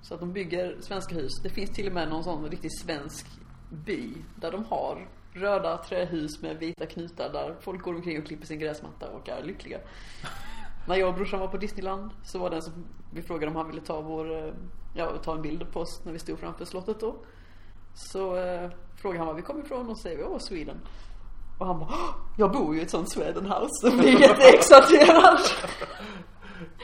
[0.02, 1.32] Så att de bygger svenska hus.
[1.42, 3.26] Det finns till och med någon sån riktigt svensk
[3.70, 8.46] by där de har röda trähus med vita knutar där folk går omkring och klipper
[8.46, 9.78] sin gräsmatta och är lyckliga.
[10.86, 12.72] När jag och brorsan var på Disneyland så var det en som
[13.12, 14.52] vi frågade om han ville ta vår, eh,
[14.94, 17.16] ja, ta en bild på oss när vi stod framför slottet då.
[17.94, 20.76] Så eh, frågade han var vi kom ifrån och säger vi, åh Sweden.
[21.58, 25.38] Och han bara, "Åh, jag bor ju i ett sånt Swedenhouse och blir jätteexalterad.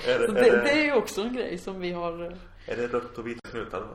[0.06, 2.32] Är det, Så är, det, är ju också en grej som vi har eh,
[2.72, 3.80] är det rött och vita knutar?
[3.80, 3.86] då?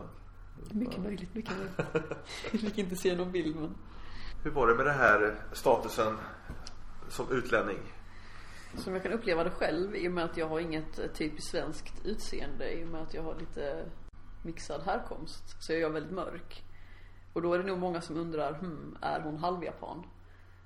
[0.77, 1.77] Mycket möjligt, mycket möjligt.
[2.51, 3.75] Jag fick inte se någon bild men.
[4.43, 6.17] Hur var det med det här statusen
[7.09, 7.77] som utlänning?
[8.77, 12.05] Som jag kan uppleva det själv i och med att jag har inget typiskt svenskt
[12.05, 13.85] utseende i och med att jag har lite
[14.43, 15.43] mixad härkomst.
[15.59, 16.63] Så jag är väldigt mörk.
[17.33, 20.03] Och då är det nog många som undrar, hmm, är hon halvjapan?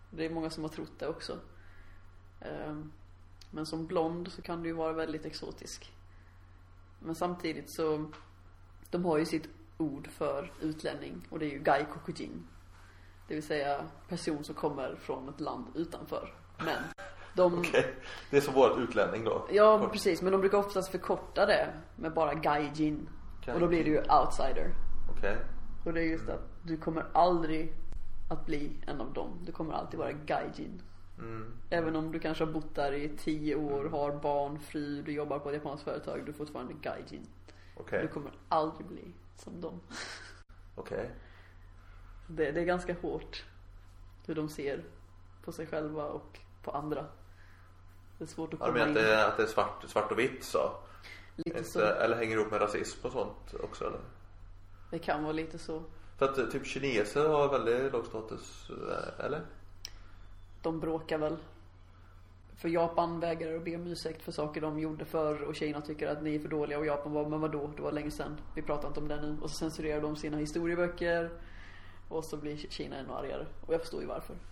[0.09, 1.39] Det är många som har trott det också.
[2.41, 2.91] Ehm,
[3.51, 5.93] men som blond så kan du ju vara väldigt exotisk.
[6.99, 8.11] Men samtidigt så,
[8.89, 12.47] de har ju sitt ord för utlänning och det är ju gai kokujin.
[13.27, 16.33] Det vill säga person som kommer från ett land utanför.
[16.57, 16.83] Men
[17.39, 17.95] de, Okej.
[18.29, 19.47] Det är som vårt utlänning då?
[19.51, 19.91] ja Kort.
[19.91, 23.09] precis, men de brukar oftast förkorta det med bara gaijin.
[23.53, 23.93] Och då blir Gaijin.
[23.93, 24.73] ju outsider.
[25.17, 25.37] Okej.
[25.85, 27.73] Och det är just att du kommer aldrig
[28.29, 29.39] att bli en av dem.
[29.45, 30.81] Du kommer alltid vara gaijin.
[31.19, 31.51] Mm.
[31.69, 35.39] Även om du kanske har bott där i tio år, har barn, fru, du jobbar
[35.39, 37.27] på ett japanskt företag, du är fortfarande gaijin.
[37.77, 38.01] Okej.
[38.01, 39.79] Du kommer aldrig bli som dem.
[40.75, 41.11] Okej.
[42.27, 43.45] Det, det är ganska hårt
[44.25, 44.83] hur de ser
[45.45, 47.05] på sig själva och på andra.
[48.19, 48.97] Det är svårt att Ja, komma menar in.
[48.97, 50.71] att det är, att det är svart, svart och vitt så?
[51.35, 51.79] Lite Inte, så.
[51.79, 53.99] eller hänger ihop med rasism och sånt också eller?
[54.91, 55.83] Det kan vara lite så.
[56.17, 59.41] För att eh, typ kineser har väldigt låg status, eh, eller?
[60.61, 61.37] De bråkar väl.
[62.61, 66.07] För Japan vägrar att be om ursäkt för saker de gjorde förr och Kina tycker
[66.07, 68.37] att ni är för dåliga och Japan var, men vadå, det var länge sedan.
[68.55, 69.37] Vi pratar inte om det nu.
[69.41, 71.29] Och så censurerar de sina historieböcker.
[72.09, 73.45] Och så blir Kina ännu argare.
[73.67, 74.35] Och jag förstår ju varför.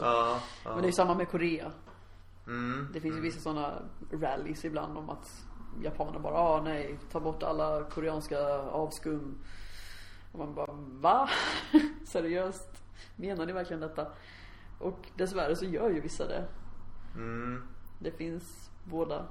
[0.00, 0.40] Ja.
[0.64, 0.70] ja.
[0.70, 1.72] Men det är ju samma med Korea.
[2.46, 2.88] Mm.
[2.92, 3.82] Det finns ju vissa sådana
[4.12, 5.46] rallies ibland om att
[5.82, 9.38] japaner bara, ah nej, ta bort alla koreanska avskum.
[10.32, 11.28] Och man bara, va?
[12.06, 12.82] Seriöst?
[13.16, 14.06] Menar ni verkligen detta?
[14.78, 16.44] Och dessvärre så gör ju vissa det.
[17.14, 17.62] Mm.
[17.98, 19.26] Det finns båda.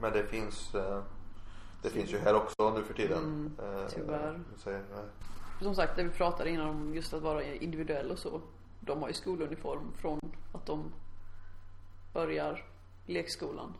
[0.00, 1.02] Men det finns eh,
[1.82, 3.18] Det finns ju här också nu för tiden.
[3.18, 4.40] Mm, Eh, tyvärr.
[5.62, 8.40] Som sagt, det vi pratade innan om just att vara individuell och så.
[8.80, 10.20] De har ju skoluniform från
[10.52, 10.92] att de
[12.12, 12.64] börjar
[13.06, 13.74] lekskolan.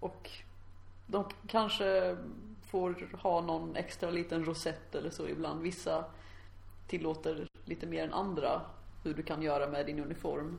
[0.00, 0.30] Och
[1.06, 2.16] de kanske
[2.62, 5.62] får ha någon extra liten rosett eller så ibland.
[5.62, 6.04] Vissa
[6.86, 8.60] tillåter lite mer än andra
[9.04, 10.58] hur du kan göra med din uniform.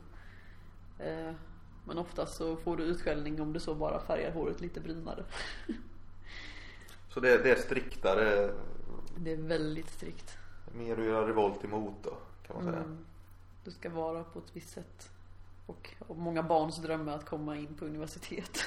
[0.98, 1.32] Eh,
[1.86, 5.24] Men oftast så får du utskällning om du så bara färgar håret lite brunare.
[7.08, 8.54] Så det, det är striktare
[9.18, 10.36] Det är väldigt strikt.
[10.72, 12.16] Mer att göra revolt emot då
[12.46, 12.76] kan man säga.
[12.76, 13.04] Mm.
[13.64, 15.10] Du ska vara på ett visst sätt.
[15.70, 18.64] Och, och många barns dröm är att komma in på universitet.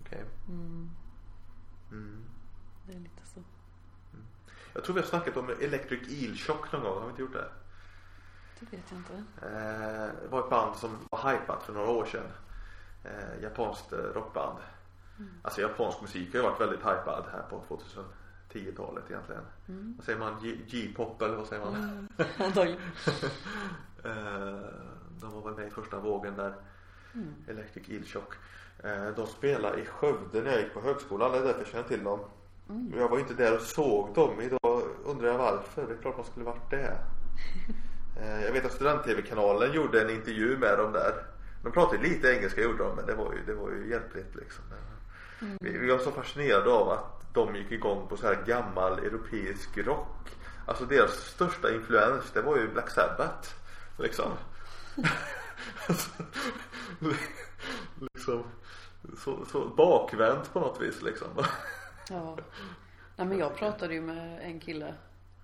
[0.00, 0.24] Okej.
[0.48, 0.90] Mm,
[1.90, 2.24] Mm.
[2.86, 3.40] det är lite så.
[4.74, 6.94] Jag tror vi har snackat om Electric Eel Shock någon gång.
[6.98, 7.48] Har vi inte gjort det?
[8.60, 9.12] Det vet jag inte.
[9.46, 12.26] Eh, det var ett band som var hypat för några år sedan.
[13.04, 14.58] Eh, japanskt eh, rockband.
[15.42, 17.62] Alltså japansk musik har ju varit väldigt hypad här på
[18.52, 19.42] 2010-talet egentligen.
[19.96, 20.44] Vad säger man?
[20.66, 22.08] J-pop eller vad säger man?
[22.38, 22.80] Antagligen.
[24.04, 24.58] Eh,
[25.20, 26.54] de var väl med i första vågen där.
[27.48, 28.34] Electric Eel Shock.
[28.84, 31.32] Eh, de spelade i Skövde när jag gick på högskolan.
[31.32, 32.20] Det är därför jag känner till dem.
[32.92, 34.40] Och Jag var inte där och såg dem.
[34.40, 35.86] Idag undrar jag varför.
[35.86, 36.96] Det är klart man skulle varit det.
[38.20, 41.12] Eh, Jag vet att student-tv-kanalen gjorde en intervju med dem där.
[41.62, 44.64] De pratade lite engelska gjorde de men det var ju, det var ju hjälpligt liksom.
[45.60, 49.78] Vi, vi var så fascinerade av att de gick igång på så här gammal europeisk
[49.78, 50.28] rock.
[50.66, 53.48] Alltså deras största influens det var ju Black Sabbath.
[53.98, 54.32] Liksom.
[58.14, 58.44] liksom
[59.16, 61.28] så, så bakvänt på något vis liksom.
[62.10, 62.36] Ja.
[63.16, 64.94] Nej men jag pratade ju med en kille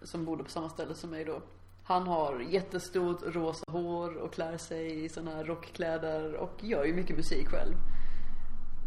[0.03, 1.43] som bodde på samma ställe som mig då.
[1.85, 6.95] Han har jättestort rosa hår och klär sig i såna här rockkläder och gör ju
[6.95, 7.75] mycket musik själv.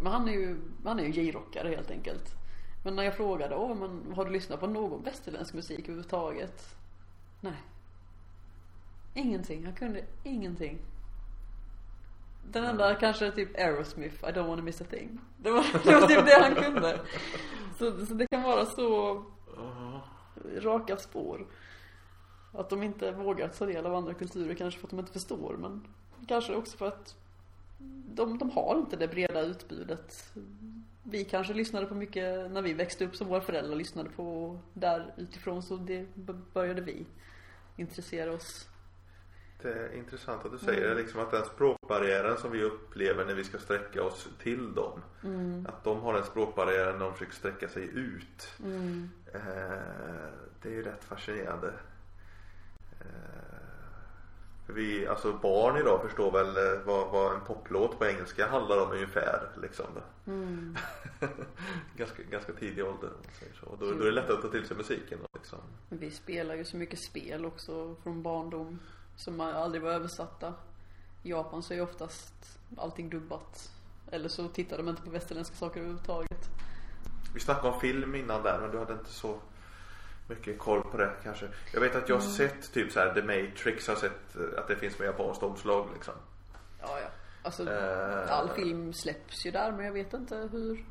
[0.01, 2.35] Men han är ju, han är ju J-rockare helt enkelt.
[2.83, 6.75] Men när jag frågade, åh men har du lyssnat på någon västerländsk musik överhuvudtaget?
[7.41, 7.63] Nej.
[9.17, 10.79] Ingenting, han kunde ingenting.
[12.51, 15.19] Den enda kanske typ Aerosmith, I don't wanna miss a thing.
[15.37, 16.99] Det var, det var typ det han kunde.
[17.79, 19.23] Så, så det kan vara så
[20.57, 21.47] raka spår.
[22.53, 25.57] Att de inte vågar ta del av andra kulturer kanske för att de inte förstår
[25.57, 25.87] men
[26.27, 27.15] kanske också för att
[28.07, 30.33] de, de har inte det breda utbudet.
[31.03, 35.13] Vi kanske lyssnade på mycket när vi växte upp som våra föräldrar lyssnade på där
[35.17, 36.05] utifrån så det
[36.53, 37.05] började vi
[37.77, 38.67] intressera oss.
[39.61, 43.33] Det är intressant att du säger det liksom att den språkbarriären som vi upplever när
[43.33, 45.01] vi ska sträcka oss till dem.
[45.67, 48.53] Att de har den språkbarriären när de försöker sträcka sig ut.
[49.33, 49.41] Eh,
[50.61, 51.73] det är ju rätt fascinerande.
[52.99, 53.57] Eh,
[54.67, 58.91] vi, alltså barn idag förstår väl eh, vad, vad en poplåt på engelska handlar om
[58.91, 59.85] ungefär liksom.
[61.97, 63.09] ganska, ganska tidig ålder.
[63.61, 65.59] Och då, då är det lättare att ta till sig musiken liksom.
[65.89, 68.79] Vi spelar ju så mycket spel också från barndom
[69.17, 70.53] som aldrig var översatta.
[71.23, 73.71] I Japan så är oftast allting dubbat.
[74.11, 76.49] Eller så tittar de inte på västerländska saker överhuvudtaget.
[77.33, 79.39] Vi snackade om film innan där men du hade inte så
[80.29, 81.47] mycket koll på det kanske.
[81.73, 84.67] Jag vet att jag har sett typ så här The Matrix, har sett eh, att
[84.67, 86.13] det finns med japanskt omslag liksom.
[86.81, 87.07] Ja, ja.
[87.43, 88.31] Alltså Eh.
[88.31, 90.85] all film släpps ju där men jag vet inte hur.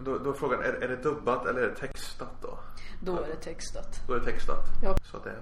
[0.00, 2.58] Då, då är frågan, är, är det dubbat eller är det textat då?
[3.02, 4.00] Då är det textat.
[4.06, 4.64] Då är det textat.
[4.82, 4.96] Ja.
[5.04, 5.36] Så det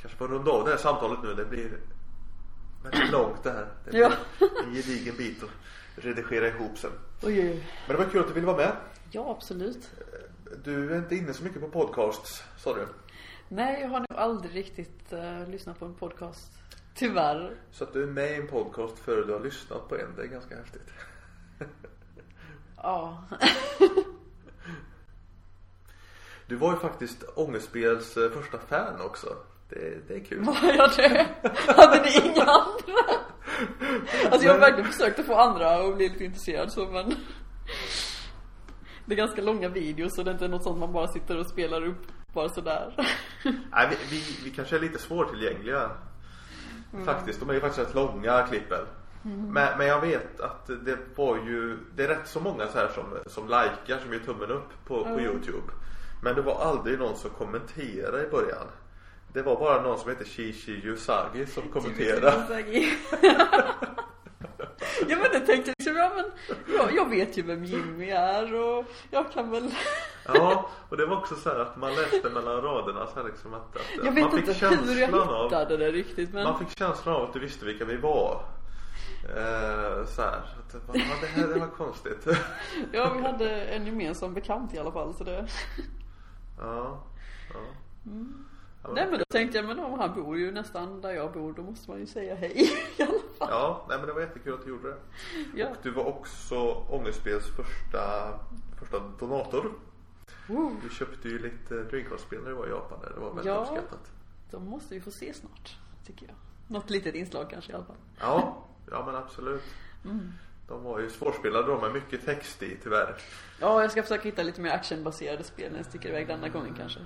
[0.00, 1.34] kanske får runda av det här samtalet nu.
[1.34, 1.78] Det blir
[2.82, 3.68] väldigt långt det här.
[3.84, 4.12] Det blir Ja.
[4.66, 5.50] en gedigen bit att
[6.04, 6.90] redigera ihop sen.
[7.22, 7.66] Oj, oj.
[7.88, 8.76] Men det var kul att du ville vara med.
[9.10, 9.90] Ja, absolut.
[10.64, 12.86] Du är inte inne så mycket på podcasts, sa du.
[13.48, 16.52] Nej, jag har nog aldrig riktigt uh, lyssnat på en podcast.
[16.94, 17.54] Tyvärr.
[17.70, 20.22] Så att du är med i en podcast före du har lyssnat på en, det
[20.22, 20.90] är ganska häftigt.
[22.76, 23.24] Ja.
[26.46, 29.36] Du var ju faktiskt Ångestspels eh, första fan också.
[29.70, 30.44] Det, det är kul.
[30.44, 31.26] Var jag det?
[31.76, 33.20] Hade ni inga andra?
[34.30, 37.14] Alltså jag har verkligen försökt att få andra att bli lite intresserad så men
[39.06, 41.46] Det är ganska långa videos så det är inte något sånt man bara sitter och
[41.46, 42.94] spelar upp bara sådär.
[43.44, 45.90] Nej, vi, vi, vi kanske är lite svårtillgängliga.
[47.04, 48.86] Faktiskt, de är ju faktiskt rätt långa klippen.
[49.22, 52.88] Men, men jag vet att det var ju, det är rätt så många så här
[52.88, 55.72] som, som likar, som ger tummen upp på, på Youtube.
[56.22, 58.66] Men det var aldrig någon som kommenterade i början.
[59.32, 62.64] Det var bara någon som heter Shishi Yusagi som kommenterade.
[65.08, 66.30] Ja men det tänkte jag liksom, ja men
[66.76, 69.74] jag, jag vet ju vem Jimmy är och jag kan väl
[70.26, 73.54] Ja, och det var också så här att man läste mellan raderna så här liksom
[73.54, 76.44] att, att Jag vet man fick inte hur jag känslan av hittade det riktigt men
[76.44, 78.44] Man fick känslan av att du visste vilka vi var.
[79.36, 82.26] Eh, så här, att vad fan, det här det var konstigt.
[82.92, 85.46] Ja vi hade en gemensam bekant i alla fall så det
[86.58, 87.04] ja,
[87.54, 87.60] ja.
[88.04, 88.10] Ja,
[88.94, 91.62] Nej men då tänkte jag men om han bor ju nästan där jag bor då
[91.62, 92.52] måste man ju säga hej
[92.96, 93.48] i alla fall.
[93.50, 94.96] ja, nej men det var jättekul att du gjorde det.
[95.54, 95.68] Ja.
[95.68, 96.56] Och du var också
[96.90, 98.32] Ångestspels första,
[98.78, 99.72] första donator.
[100.46, 100.76] Woo.
[100.82, 103.10] Du köpte ju lite Dreamcast-spel när du var i Japan där.
[103.14, 103.60] Det var väldigt Ja.
[103.60, 104.10] uppskattat.
[104.50, 105.76] De måste vi få se snart,
[106.06, 106.34] tycker jag.
[106.68, 107.96] Något litet inslag kanske i alla fall.
[108.20, 109.62] Ja, ja men absolut.
[110.04, 110.32] Mm.
[110.68, 113.16] De var ju svårspelade de med mycket text i tyvärr.
[113.60, 116.74] Ja, jag ska försöka hitta lite mer actionbaserade spel när jag sticker iväg denna gången
[116.78, 117.00] kanske.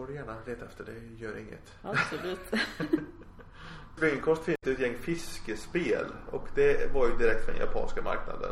[0.00, 1.72] Får du gärna leta efter, det gör inget.
[1.82, 2.40] Absolut.
[3.98, 8.50] Dreamcast finns ett gäng fiskespel och det var ju direkt från japanska marknaden.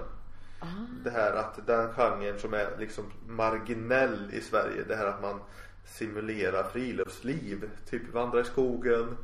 [1.04, 5.40] Det här att den genren som är liksom marginell i Sverige, det här att man
[5.84, 7.70] simulerar friluftsliv.
[7.90, 9.16] Typ vandra i skogen,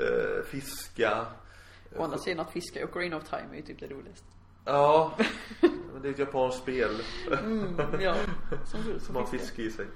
[0.00, 1.26] eh, fiska.
[1.96, 4.26] Å andra sidan att fiska i Ocarina of Time är ju typ det roligaste.
[4.64, 5.18] Ja,
[5.92, 7.02] men det är ett japanskt spel.
[7.42, 8.16] Mm, ja.
[8.64, 9.38] Som Som som har fiskar.
[9.38, 9.86] fisk i sig.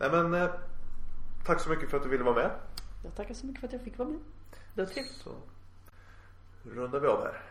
[0.00, 0.50] Nej men eh,
[1.44, 2.50] tack så mycket för att du ville vara med.
[3.04, 4.20] Jag tackar så mycket för att jag fick vara med.
[4.74, 5.16] Det var trevligt.
[5.16, 5.34] Så
[6.62, 7.42] rundar vi av här.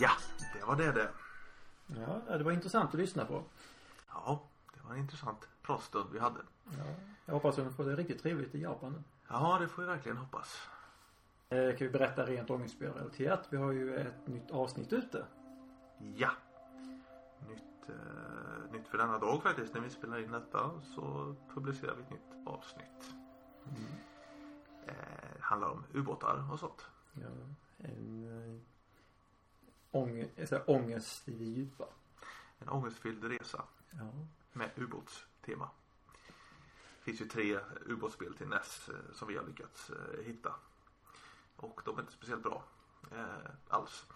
[0.00, 0.10] Ja,
[0.54, 1.08] det var det det.
[1.86, 3.42] Ja, det var intressant att lyssna på.
[4.08, 4.42] Ja,
[4.74, 6.40] det var en intressant pratstund vi hade.
[6.64, 6.84] Ja,
[7.24, 9.02] jag hoppas att de får det riktigt trevligt i Japan nu.
[9.28, 10.68] Ja, det får vi verkligen hoppas.
[11.52, 13.46] Eh, kan vi berätta rent ångestspelrelaterat.
[13.50, 15.26] Vi har ju ett nytt avsnitt ute.
[16.16, 16.30] Ja.
[17.48, 19.74] Nytt, eh, nytt för denna dag faktiskt.
[19.74, 23.14] När vi spelar in detta så publicerar vi ett nytt avsnitt.
[24.86, 26.86] Eh, handlar om ubåtar och sånt.
[27.12, 27.28] Ja,
[27.78, 28.24] en
[28.54, 28.60] äh,
[29.90, 30.24] ång,
[30.66, 31.84] ångest i det djupa.
[32.58, 34.10] En ångestfylld resa Ja.
[34.52, 35.70] med ubåtstema.
[36.98, 40.54] Det finns ju tre ubåtsspel till NES eh, som vi har lyckats eh, hitta.
[41.62, 42.62] Och de är inte speciellt bra
[43.12, 44.06] eh, alls.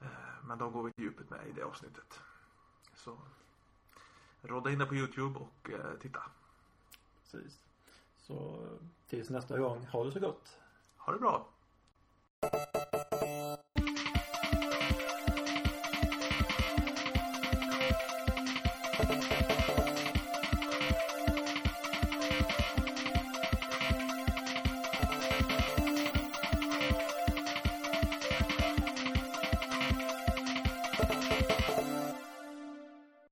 [0.00, 0.06] Eh,
[0.44, 2.20] men de går vi till djupet med i det avsnittet.
[2.94, 3.18] Så
[4.42, 6.22] rodda in det på Youtube och eh, titta.
[7.22, 7.58] Precis.
[8.16, 8.68] Så
[9.08, 10.58] tills nästa gång, ha det så gott.
[10.96, 11.48] Ha det bra!